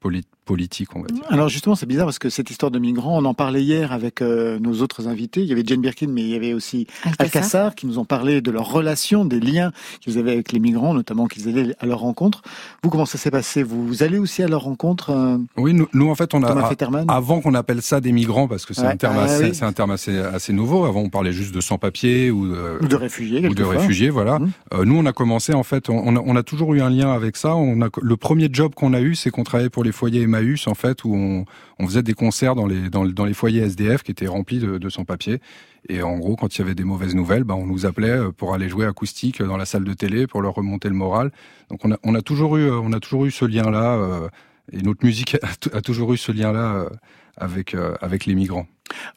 [0.00, 1.22] poli- politique, on va dire.
[1.28, 4.22] Alors justement, c'est bizarre parce que cette histoire de migrants, on en parlait hier avec
[4.22, 5.42] euh, nos autres invités.
[5.42, 6.86] Il y avait Jane Birkin, mais il y avait aussi
[7.18, 10.94] Alcassar qui nous ont parlé de leur relation, des liens qu'ils avaient avec les migrants,
[10.94, 12.42] notamment qu'ils allaient à leur rencontre.
[12.82, 13.62] Vous, comment ça s'est passé?
[13.62, 17.04] Vous allez aussi à leur rencontre euh, Oui, nous, nous, en fait, on a a-
[17.08, 18.88] avant qu'on appelle ça des migrants parce que c'est Ouais.
[18.92, 19.50] un terme Ah, assez, oui.
[19.54, 20.84] c'est un terme assez, assez nouveau.
[20.84, 23.80] Avant, on parlait juste de sans-papiers ou de, ou de réfugiés, ou de quelquefois.
[23.80, 24.38] réfugiés, voilà.
[24.38, 24.50] Mmh.
[24.74, 26.90] Euh, nous, on a commencé en fait, on, on a, on a toujours eu un
[26.90, 27.56] lien avec ça.
[27.56, 30.26] On a le premier job qu'on a eu, c'est qu'on travaillait pour les foyers
[30.66, 31.44] En fait, où
[31.78, 35.40] on, faisait des concerts dans les foyers SDF qui étaient remplis de, de sans-papiers.
[35.88, 38.32] Et en gros, quand il y avait des mauvaises nouvelles, ben, on nous appelait euh,
[38.32, 41.30] pour aller jouer acoustique dans la salle de télé pour leur remonter le moral.
[41.70, 44.28] Donc on a, toujours eu, euh, on a toujours eu ce lien-là, euh,
[44.72, 45.36] et notre musique
[45.72, 46.88] a, toujours eu ce lien-là euh,
[47.36, 48.66] avec euh, avec les migrants.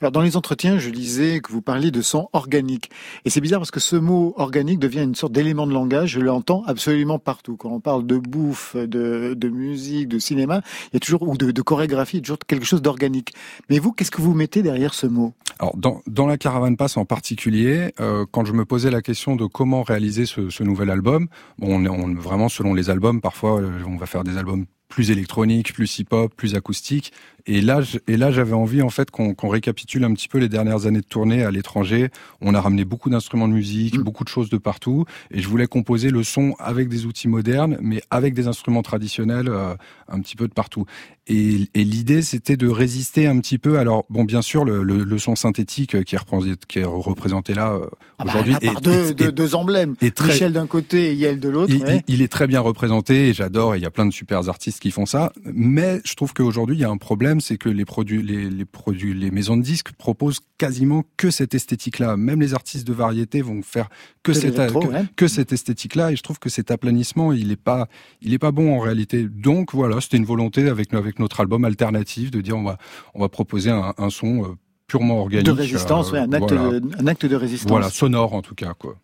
[0.02, 2.90] Alors dans les entretiens, je lisais que vous parliez de son organique.
[3.26, 6.12] Et c'est bizarre parce que ce mot organique devient une sorte d'élément de langage.
[6.12, 7.58] Je l'entends absolument partout.
[7.58, 11.62] Quand on parle de bouffe, de, musique, de cinéma, il y a toujours ou de,
[11.62, 13.34] chorégraphie, il y a toujours quelque chose d'organique.
[13.70, 15.34] Mais vous, qu'est-ce que vous mettez derrière ce mot?
[15.60, 19.46] Alors dans, la caravane passe en particulier, euh, quand je me posais la question de
[19.46, 21.84] comment réaliser ce, nouvel album, bon,
[22.16, 26.34] vraiment selon les albums, parfois euh, on va faire des albums plus électroniques, plus hip-hop,
[26.36, 27.14] plus acoustiques,
[27.58, 30.86] et là, et là, j'avais envie en fait qu'on récapitule un petit peu les dernières
[30.86, 32.10] années de tournée à l'étranger.
[32.42, 34.04] On a ramené beaucoup d'instruments de musique, Mm.
[34.04, 37.78] beaucoup de choses de partout, et je voulais composer le son avec des outils modernes,
[37.82, 39.74] mais avec des instruments traditionnels euh,
[40.08, 40.86] un petit peu de partout.
[41.28, 43.78] Et, et l'idée, c'était de résister un petit peu.
[43.78, 46.84] Alors, bon, bien sûr, le, le, le son synthétique euh, qui est représenté, qui est
[46.84, 47.86] représenté là euh,
[48.18, 49.96] Ah bah, aujourd'hui deux, deux, deux emblèmes.
[50.02, 51.72] est très- Michel d'un côté et Yael de l'autre.
[51.72, 52.02] il, ouais.
[52.08, 53.76] il- il est très bien représenté et j'adore.
[53.76, 55.32] et Il y a plein de super artistes qui font ça.
[55.54, 58.66] Mais je trouve qu'aujourd'hui, il y a un problème, c'est que les produits, les, les
[58.66, 62.18] produits, les maisons de disques proposent quasiment que cette esthétique-là.
[62.18, 63.90] Même les artistes de variété vont faire
[64.24, 65.04] que, cette, que, ouais.
[65.16, 66.12] que cette esthétique-là.
[66.12, 67.88] Et je trouve que cet aplanissement, il est pas,
[68.22, 69.28] il est pas bon en réalité.
[69.30, 72.78] Donc voilà, c'était une volonté avec, avec notre album alternatif de dire on va,
[73.14, 74.48] on va proposer un, un son euh,
[74.88, 75.46] purement organique.
[75.46, 76.80] de résistance, euh, ouais, un, acte voilà.
[76.80, 77.70] de, un acte de résistance.
[77.70, 78.96] Voilà, sonore en tout cas, quoi.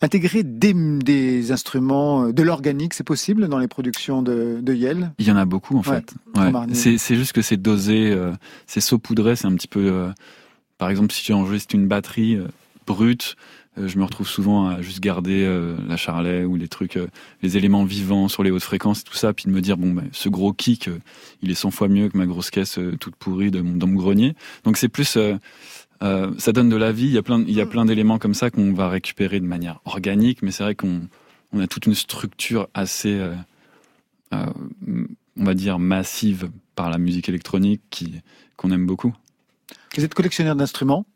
[0.00, 5.12] Intégrer des, des instruments, euh, de l'organique, c'est possible dans les productions de, de Yale?
[5.18, 6.14] Il y en a beaucoup en fait.
[6.36, 6.50] Ouais.
[6.74, 8.32] C'est juste que c'est dosé, euh,
[8.66, 9.80] c'est saupoudré, c'est un petit peu.
[9.92, 10.10] euh,
[10.78, 12.48] par exemple, si tu enregistres une batterie euh,
[12.86, 13.36] brute,
[13.76, 15.48] je me retrouve souvent à juste garder
[15.88, 16.96] la charlet ou les trucs,
[17.42, 19.90] les éléments vivants sur les hautes fréquences et tout ça, puis de me dire bon,
[19.92, 20.88] ben, ce gros kick,
[21.42, 23.96] il est 100 fois mieux que ma grosse caisse toute pourrie de mon, dans mon
[23.96, 24.34] grenier.
[24.62, 25.18] Donc c'est plus.
[26.02, 27.06] Euh, ça donne de la vie.
[27.06, 27.18] Il y
[27.60, 31.02] a plein, d'éléments comme ça qu'on va récupérer de manière organique, mais c'est vrai qu'on
[31.52, 33.34] on a toute une structure assez, euh,
[34.32, 34.46] euh,
[35.36, 38.04] on va dire, massive par la musique électronique
[38.56, 39.14] qu'on aime beaucoup.
[39.96, 41.06] Vous êtes collectionneur d'instruments?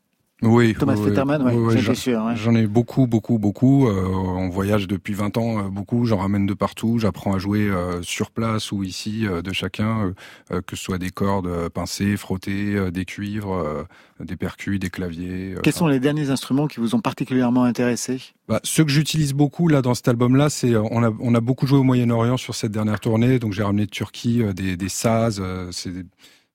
[0.40, 2.24] Oui, Thomas oui, Fetterman, ouais, oui, oui, j'en sûr.
[2.24, 2.36] ouais.
[2.36, 3.88] J'en ai beaucoup, beaucoup, beaucoup.
[3.88, 6.04] Euh, on voyage depuis 20 ans, euh, beaucoup.
[6.04, 6.98] J'en ramène de partout.
[7.00, 10.14] J'apprends à jouer euh, sur place ou ici de chacun,
[10.48, 13.86] que ce soit des cordes pincées, frottées, des cuivres,
[14.20, 15.56] des percus, des claviers.
[15.64, 18.20] Quels sont les derniers instruments qui vous ont particulièrement intéressé?
[18.48, 21.66] Bah, ceux que j'utilise beaucoup là dans cet album-là, c'est on a on a beaucoup
[21.66, 25.42] joué au Moyen-Orient sur cette dernière tournée, donc j'ai ramené de Turquie des des saz,
[25.72, 26.04] c'est des-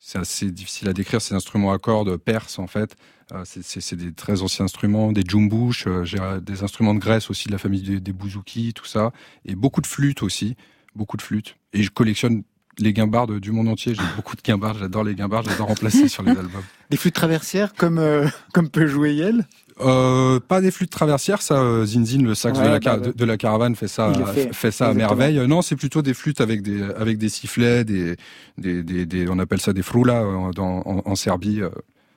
[0.05, 2.97] c'est assez difficile à décrire ces instruments à cordes perses en fait.
[3.31, 7.47] Euh, c'est- des très anciens instruments, des djumbush, euh, euh, des instruments de Grèce aussi
[7.47, 9.13] de la famille des, des bouzouki, tout ça,
[9.45, 10.57] et beaucoup de flûtes aussi,
[10.93, 11.55] beaucoup de flûtes.
[11.71, 12.43] Et je collectionne
[12.79, 13.95] les guimbardes du monde entier.
[13.95, 16.63] J'ai beaucoup de guimbardes, j'adore les guimbardes, j'adore remplacer sur les albums.
[16.89, 19.47] Des flûtes traversières comme, euh, comme peut jouer Yale
[19.81, 23.11] Euh, pas des flûtes traversières, ça, euh, Zinzin, le sax Ouais, de, la bah, ouais.
[23.15, 24.53] de, la caravane fait ça, fait.
[24.53, 25.39] fait ça à merveille.
[25.39, 28.15] Euh, Non, c'est plutôt des flûtes avec des avec des sifflets, des
[28.57, 31.61] des, des, des- on appelle ça des froulas euh, dans, en, en Serbie.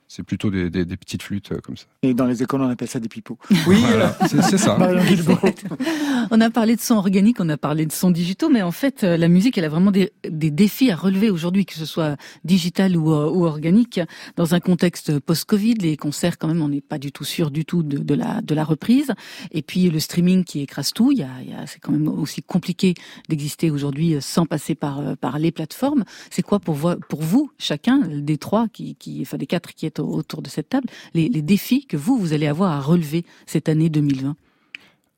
[0.07, 1.85] C'est plutôt des, des, des petites flûtes euh, comme ça.
[2.01, 3.37] Et dans les écoles, on appelle ça des pipeaux.
[3.67, 4.77] Oui, Voilà, c'est ça.
[5.07, 5.37] Guilbault.
[6.31, 9.03] On a parlé de son organique, on a parlé de son digitaux, mais en fait,
[9.03, 12.15] euh, la musique, elle a vraiment des, des défis à relever aujourd'hui, que ce soit
[12.43, 13.99] digital ou, euh, ou organique.
[14.35, 17.65] Dans un contexte post-Covid, les concerts, quand même, on n'est pas du tout sûr du
[17.65, 19.11] tout de, de la, de la reprise.
[19.51, 21.91] Et puis le streaming qui écrase tout, il y a, il y a- c'est quand
[21.91, 22.93] même aussi compliqué
[23.29, 26.03] d'exister aujourd'hui sans passer par, par les plateformes.
[26.29, 29.85] C'est quoi pour vous, pour vous, chacun des trois, qui, qui, enfin des quatre qui
[29.85, 33.69] est autour de cette table, les, défis que vous, vous allez avoir à relever cette
[33.69, 34.35] année 2020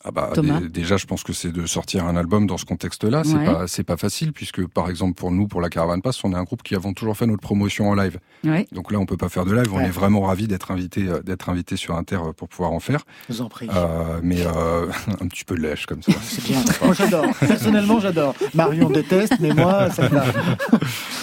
[0.02, 0.32] Ah bah,
[0.72, 3.24] déjà, je pense que c'est de sortir un album dans ce contexte-là.
[3.26, 3.46] C'est Ouais.
[3.46, 6.38] pas, c'est pas facile puisque, par exemple, pour nous, pour la Caravane Pass, on est
[6.38, 8.18] un groupe qui avons toujours fait notre promotion en live.
[8.46, 8.66] Ouais.
[8.72, 9.74] Donc là, on peut pas faire de live.
[9.74, 12.80] On est vraiment ravis d'être invité, euh, d'être invité sur Inter euh, pour pouvoir en
[12.80, 13.02] faire.
[13.28, 13.68] Je vous en prie.
[13.76, 14.88] Euh, mais euh,
[15.22, 16.14] un petit peu lèche comme ça.
[16.22, 16.64] C'est bien.
[16.82, 17.26] Moi, j'adore.
[17.38, 18.36] Personnellement, j'adore.
[18.54, 20.26] Marion déteste, mais moi, ça me va.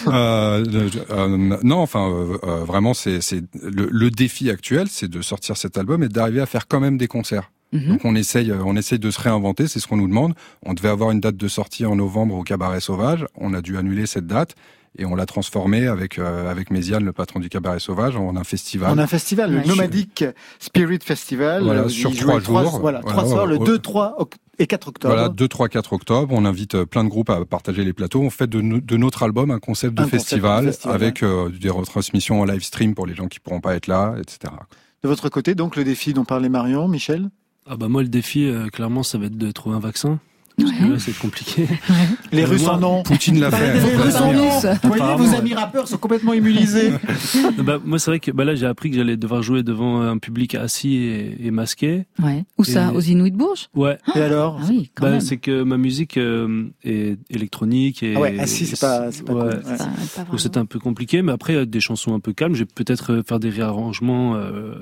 [0.09, 0.65] Euh,
[1.11, 5.57] euh, non, enfin, euh, euh, vraiment, c'est c'est le, le défi actuel, c'est de sortir
[5.57, 7.51] cet album et d'arriver à faire quand même des concerts.
[7.73, 7.89] Mhm.
[7.89, 10.35] Donc on essaye, euh, on essaye de se réinventer, c'est ce qu'on nous demande.
[10.65, 13.77] On devait avoir une date de sortie en novembre au Cabaret Sauvage, on a dû
[13.77, 14.55] annuler cette date
[14.99, 18.45] et on l'a transformée avec euh, avec Méziane, le patron du Cabaret Sauvage, en un
[18.45, 18.93] festival.
[18.95, 19.63] On a un festival, le.
[19.67, 20.25] Nomadic
[20.59, 21.65] Spirit Festival.
[21.65, 22.79] Voilà, y sur trois jours.
[22.79, 23.67] Voilà, Voilà, trois soirs, le ouais.
[23.67, 25.13] 2, 3 oc- et 4 octobre.
[25.15, 28.23] Voilà, 2, 3, 4 octobre, on invite euh, plein de groupes à partager les plateaux.
[28.23, 30.95] On fait de, no- de notre album un concept de Un concept de festival, festival,
[30.95, 34.15] avec euh, des retransmissions en live stream pour les gens qui pourront pas être là,
[34.19, 34.55] etc.
[35.03, 37.29] De votre côté, donc, le défi dont parlait Marion, Michel?
[37.69, 40.19] Ah bah moi le défi euh, clairement ça va être de trouver un vaccin.
[40.59, 40.89] Parce que Ouais.
[40.89, 41.67] là c'est compliqué.
[42.33, 43.03] Les Euh, Russes en ont.
[43.03, 43.75] Poutine l'a fait.
[43.75, 44.49] Les Russes en ont.
[44.85, 46.93] Vous voyez, vos amis rappeurs sont complètement immunisés.
[47.63, 50.17] bah, moi c'est vrai que bah là j'ai appris que j'allais devoir jouer devant un
[50.17, 52.07] public assis et, et masqué.
[52.23, 52.45] Ouais.
[52.57, 53.69] Où ça Aux Inuits de Bourges?
[53.75, 53.99] Ouais.
[54.15, 58.39] Et alors Ah oui, Bah, c'est que ma musique euh, est électronique et Ah ouais,
[58.39, 59.51] assis, c'est pas, c'est pas Ouais.
[59.51, 59.63] cool.
[59.63, 62.33] Pas- pas c'est un peu compliqué, mais après il y a des chansons un peu
[62.33, 62.55] calmes.
[62.55, 64.73] Je vais peut-être euh, faire des réarrangements euh,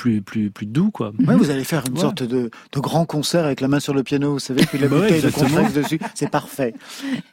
[0.00, 1.12] plus plus plus doux quoi.
[1.26, 2.00] Ouais, vous allez faire une Ouais.
[2.00, 4.88] sorte de, de grand concert avec la main sur le piano, vous savez, puis la
[4.88, 5.48] Bah ouais, bouteille de exactement.
[5.62, 6.74] Contrex dessus, c'est parfait.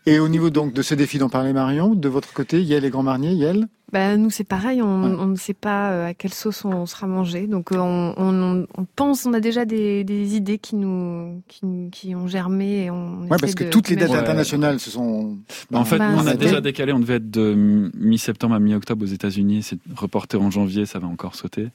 [0.06, 2.90] Et au niveau donc de ce défi dont parlait Marion, de votre côté, Yael et
[2.90, 3.68] Grand Marnier, Yael?
[3.94, 7.08] Bah, nous, c'est pareil, on, on ne sait pas euh, à quelle sauce on sera
[7.08, 7.48] mangé.
[7.48, 11.62] Donc, euh, on, on, on pense, on a déjà des, des idées qui nous, qui,
[11.94, 12.84] qui ont germé.
[12.84, 14.18] Et on Ouais, parce que de- toutes les dates Ouais.
[14.18, 15.38] internationales se sont.
[15.72, 16.92] Bah, en fait, Bah, nous, on a déjà décalé.
[16.92, 17.54] On devait être de
[17.96, 19.64] mi-septembre à mi-octobre aux États-Unis.
[19.64, 21.70] C'est reporté en janvier, ça va encore sauter.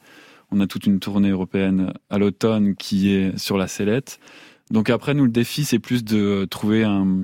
[0.52, 4.20] On a toute une tournée européenne à l'automne qui est sur la sellette.
[4.70, 7.22] Donc après, nous, le défi, c'est plus de trouver un,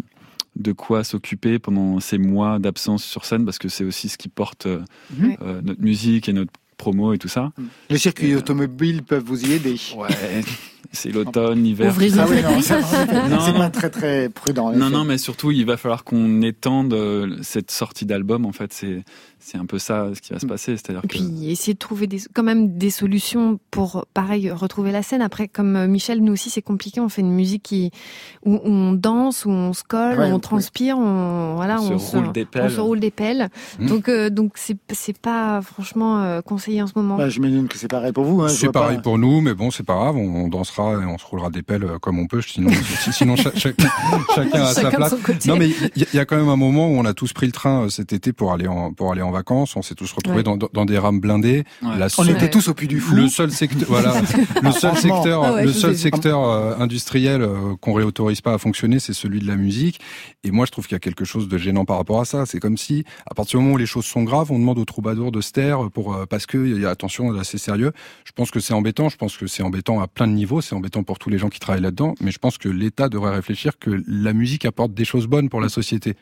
[0.56, 4.28] de quoi s'occuper pendant ces mois d'absence sur scène, parce que c'est aussi ce qui
[4.28, 4.80] porte euh,
[5.16, 5.36] Mhm.
[5.42, 7.52] euh, notre musique et notre promo et tout ça.
[7.90, 9.76] Les circuits automobiles peuvent vous y aider.
[9.96, 10.08] Ouais,
[10.92, 11.92] c'est l'automne, l'hiver.
[11.92, 12.60] Ah oui, non,
[13.40, 14.68] c'est pas très très prudent.
[14.68, 18.46] en Non, non, mais surtout, il va falloir qu'on étende euh, cette sortie d'album.
[18.46, 19.04] En fait, c'est
[19.40, 20.76] c'est un peu ça ce qui va se passer.
[20.76, 24.92] C'est-à-dire Et que puis essayer de trouver des, quand même des solutions pour, pareil, retrouver
[24.92, 25.22] la scène.
[25.22, 27.00] Après, comme euh, Michel, nous aussi, c'est compliqué.
[27.00, 27.90] On fait une musique qui,
[28.44, 31.92] où, où on danse, où on se colle, Ouais, où on transpire, on, voilà, On
[31.92, 32.62] on, se roule des pelles.
[32.64, 33.48] on se roule des pelles.
[33.78, 33.86] Mmh.
[33.86, 37.16] Donc, euh, donc c'est, c'est pas franchement euh, conseillé en ce moment.
[37.16, 38.42] Bah, J'imagine que c'est pareil pour vous.
[38.42, 41.04] Hein, C'est pareil pas- pour nous, mais bon, c'est pas grave, on, on dansera et
[41.04, 43.88] on se roulera des pelles euh, comme on peut, sinon, si- sinon cha- chacun,
[44.34, 45.14] chacun à sa Chacun place.
[45.46, 47.52] Non, mais il y, a quand même un moment où on a tous pris le
[47.52, 50.58] train cet été pour aller en, pour aller en vacances, on s'est tous retrouvés Ouais.
[50.72, 51.64] dans, des rames blindées.
[51.82, 51.98] Ouais.
[51.98, 53.14] La On était tous au puits du fou.
[53.14, 54.14] le seul secteur, voilà,
[54.62, 58.58] le seul secteur, Ah ouais, le seul secteur euh, industriel euh, qu'on réautorise pas à
[58.58, 60.00] fonctionner, c'est celui de la musique.
[60.44, 62.46] Et moi, je trouve qu'il y a quelque chose de gênant par rapport à ça.
[62.46, 64.84] C'est comme si, à partir du moment où les choses sont graves, on demande aux
[64.84, 67.92] troubadours de se taire pour euh, parce que il y a attention, là, c'est sérieux.
[68.24, 69.08] Je pense que c'est embêtant.
[69.08, 70.60] Je pense que c'est embêtant à plein de niveaux.
[70.60, 72.14] C'est embêtant pour tous les gens qui travaillent là-dedans.
[72.20, 75.60] Mais je pense que l'État devrait réfléchir que la musique apporte des choses bonnes pour
[75.60, 76.14] la société.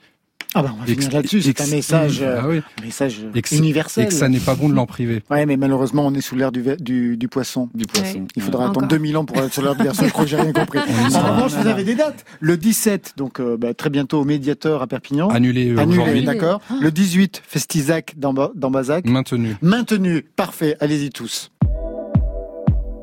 [0.55, 1.42] Ah bah, on va Et finir là-dessus.
[1.42, 2.62] C'est un message, Ah oui.
[2.80, 4.05] un message Et que, universel.
[4.05, 5.22] et que ça n'est pas bon de l'en priver.
[5.30, 7.68] Ouais, mais malheureusement, on est sous l'ère du, ver- du, du poisson.
[7.74, 8.26] du poisson.
[8.36, 8.70] Il faudra Ouais.
[8.70, 8.88] attendre Encore.
[8.99, 10.05] 2000 ans pour être sur l'heure du verso.
[10.05, 10.78] Je crois que j'ai rien compris.
[10.78, 12.24] En revanche, vous avez des dates.
[12.40, 15.28] Le 17, donc euh, bah, très bientôt au Médiateur à Perpignan.
[15.28, 16.61] Annulé euh, Annulé, aujourd'hui, d'accord.
[16.80, 19.05] Le 18, Festizac dans, dans Bazac.
[19.07, 19.57] maintenu.
[19.62, 20.24] Maintenu.
[20.36, 20.76] Parfait.
[20.80, 21.51] Allez-y tous.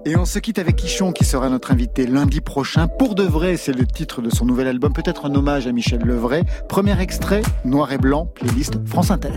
[0.06, 2.88] Et on se quitte avec Quichon qui sera notre invité lundi prochain.
[2.88, 6.02] Pour de vrai, c'est le titre de son nouvel album, peut-être un hommage à Michel
[6.02, 6.44] Levray.
[6.68, 9.30] Premier extrait, noir et blanc, playlist France Inter.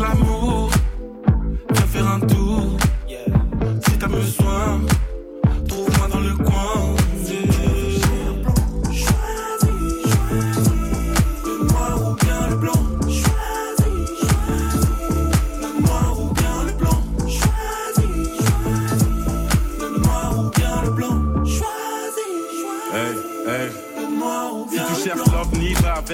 [0.00, 0.68] L'amour,
[1.92, 2.41] faire un tour.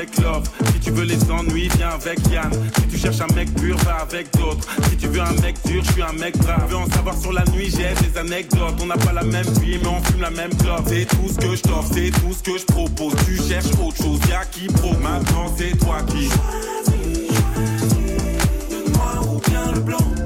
[0.06, 2.52] Si tu veux les ennuis, viens avec Yann.
[2.76, 4.68] Si tu cherches un mec pur, va avec d'autres.
[4.90, 6.66] Si tu veux un mec dur, je suis un mec brave.
[6.66, 8.76] Tu veux en savoir sur la nuit, j'ai des anecdotes.
[8.80, 10.84] On n'a pas la même vie, mais on fume la même clope.
[10.86, 13.14] C'est tout ce que je t'offre, c'est tout ce que je propose.
[13.26, 14.92] Tu cherches autre chose, y'a qui pro.
[15.02, 16.28] Maintenant, c'est toi qui.
[18.70, 20.17] Le noir ou bien le blanc.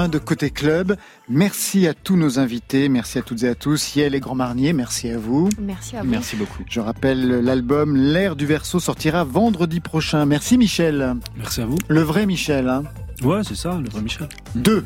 [0.00, 0.96] Fin de Côté Club.
[1.28, 3.96] Merci à tous nos invités, merci à toutes et à tous.
[3.96, 5.50] Yael et Grand Marnier, merci à vous.
[5.60, 6.08] Merci à vous.
[6.08, 6.62] Merci beaucoup.
[6.66, 10.24] Je rappelle, l'album L'air du verso sortira vendredi prochain.
[10.24, 11.16] Merci Michel.
[11.36, 11.76] Merci à vous.
[11.88, 12.84] Le vrai Michel, hein.
[13.22, 14.26] Ouais, c'est ça, le vrai Michel.
[14.54, 14.84] Deux.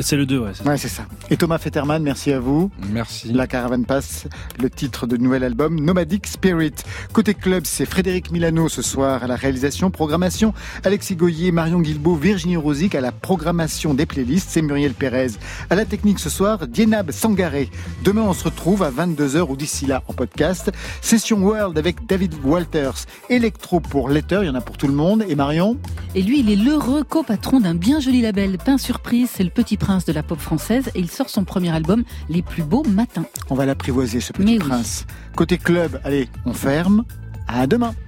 [0.00, 0.50] C'est le 2, ouais.
[0.54, 0.66] c'est.
[0.66, 1.04] Ouais, c'est ça.
[1.28, 2.70] Et Thomas Fetterman, merci à vous.
[2.90, 3.32] Merci.
[3.32, 4.28] La Caravane passe,
[4.60, 6.74] le titre de nouvel album Nomadic Spirit.
[7.12, 12.14] Côté club, c'est Frédéric Milano ce soir à la réalisation, programmation, Alexis Goyer, Marion Guilbault,
[12.14, 15.32] Virginie Rosic à la programmation des playlists, c'est Muriel Pérez.
[15.68, 17.68] À la technique ce soir, Dienab Sangaré.
[18.04, 20.70] Demain, on se retrouve à 22h ou d'ici là en podcast.
[21.00, 23.06] Session World avec David Walters.
[23.30, 25.24] Electro pour Letter, il y en a pour tout le monde.
[25.28, 25.76] Et Marion?
[26.14, 28.58] Et lui, il est l'heureux copatron d'un bien joli label.
[28.58, 31.70] Pain Surprise, c'est le petit prince de la pop française et il sort son premier
[31.70, 33.24] album, Les plus beaux matins.
[33.48, 34.58] On va l'apprivoiser, ce petit Mais oui.
[34.58, 35.06] prince.
[35.34, 37.04] Côté club, allez, on ferme.
[37.46, 37.94] À demain.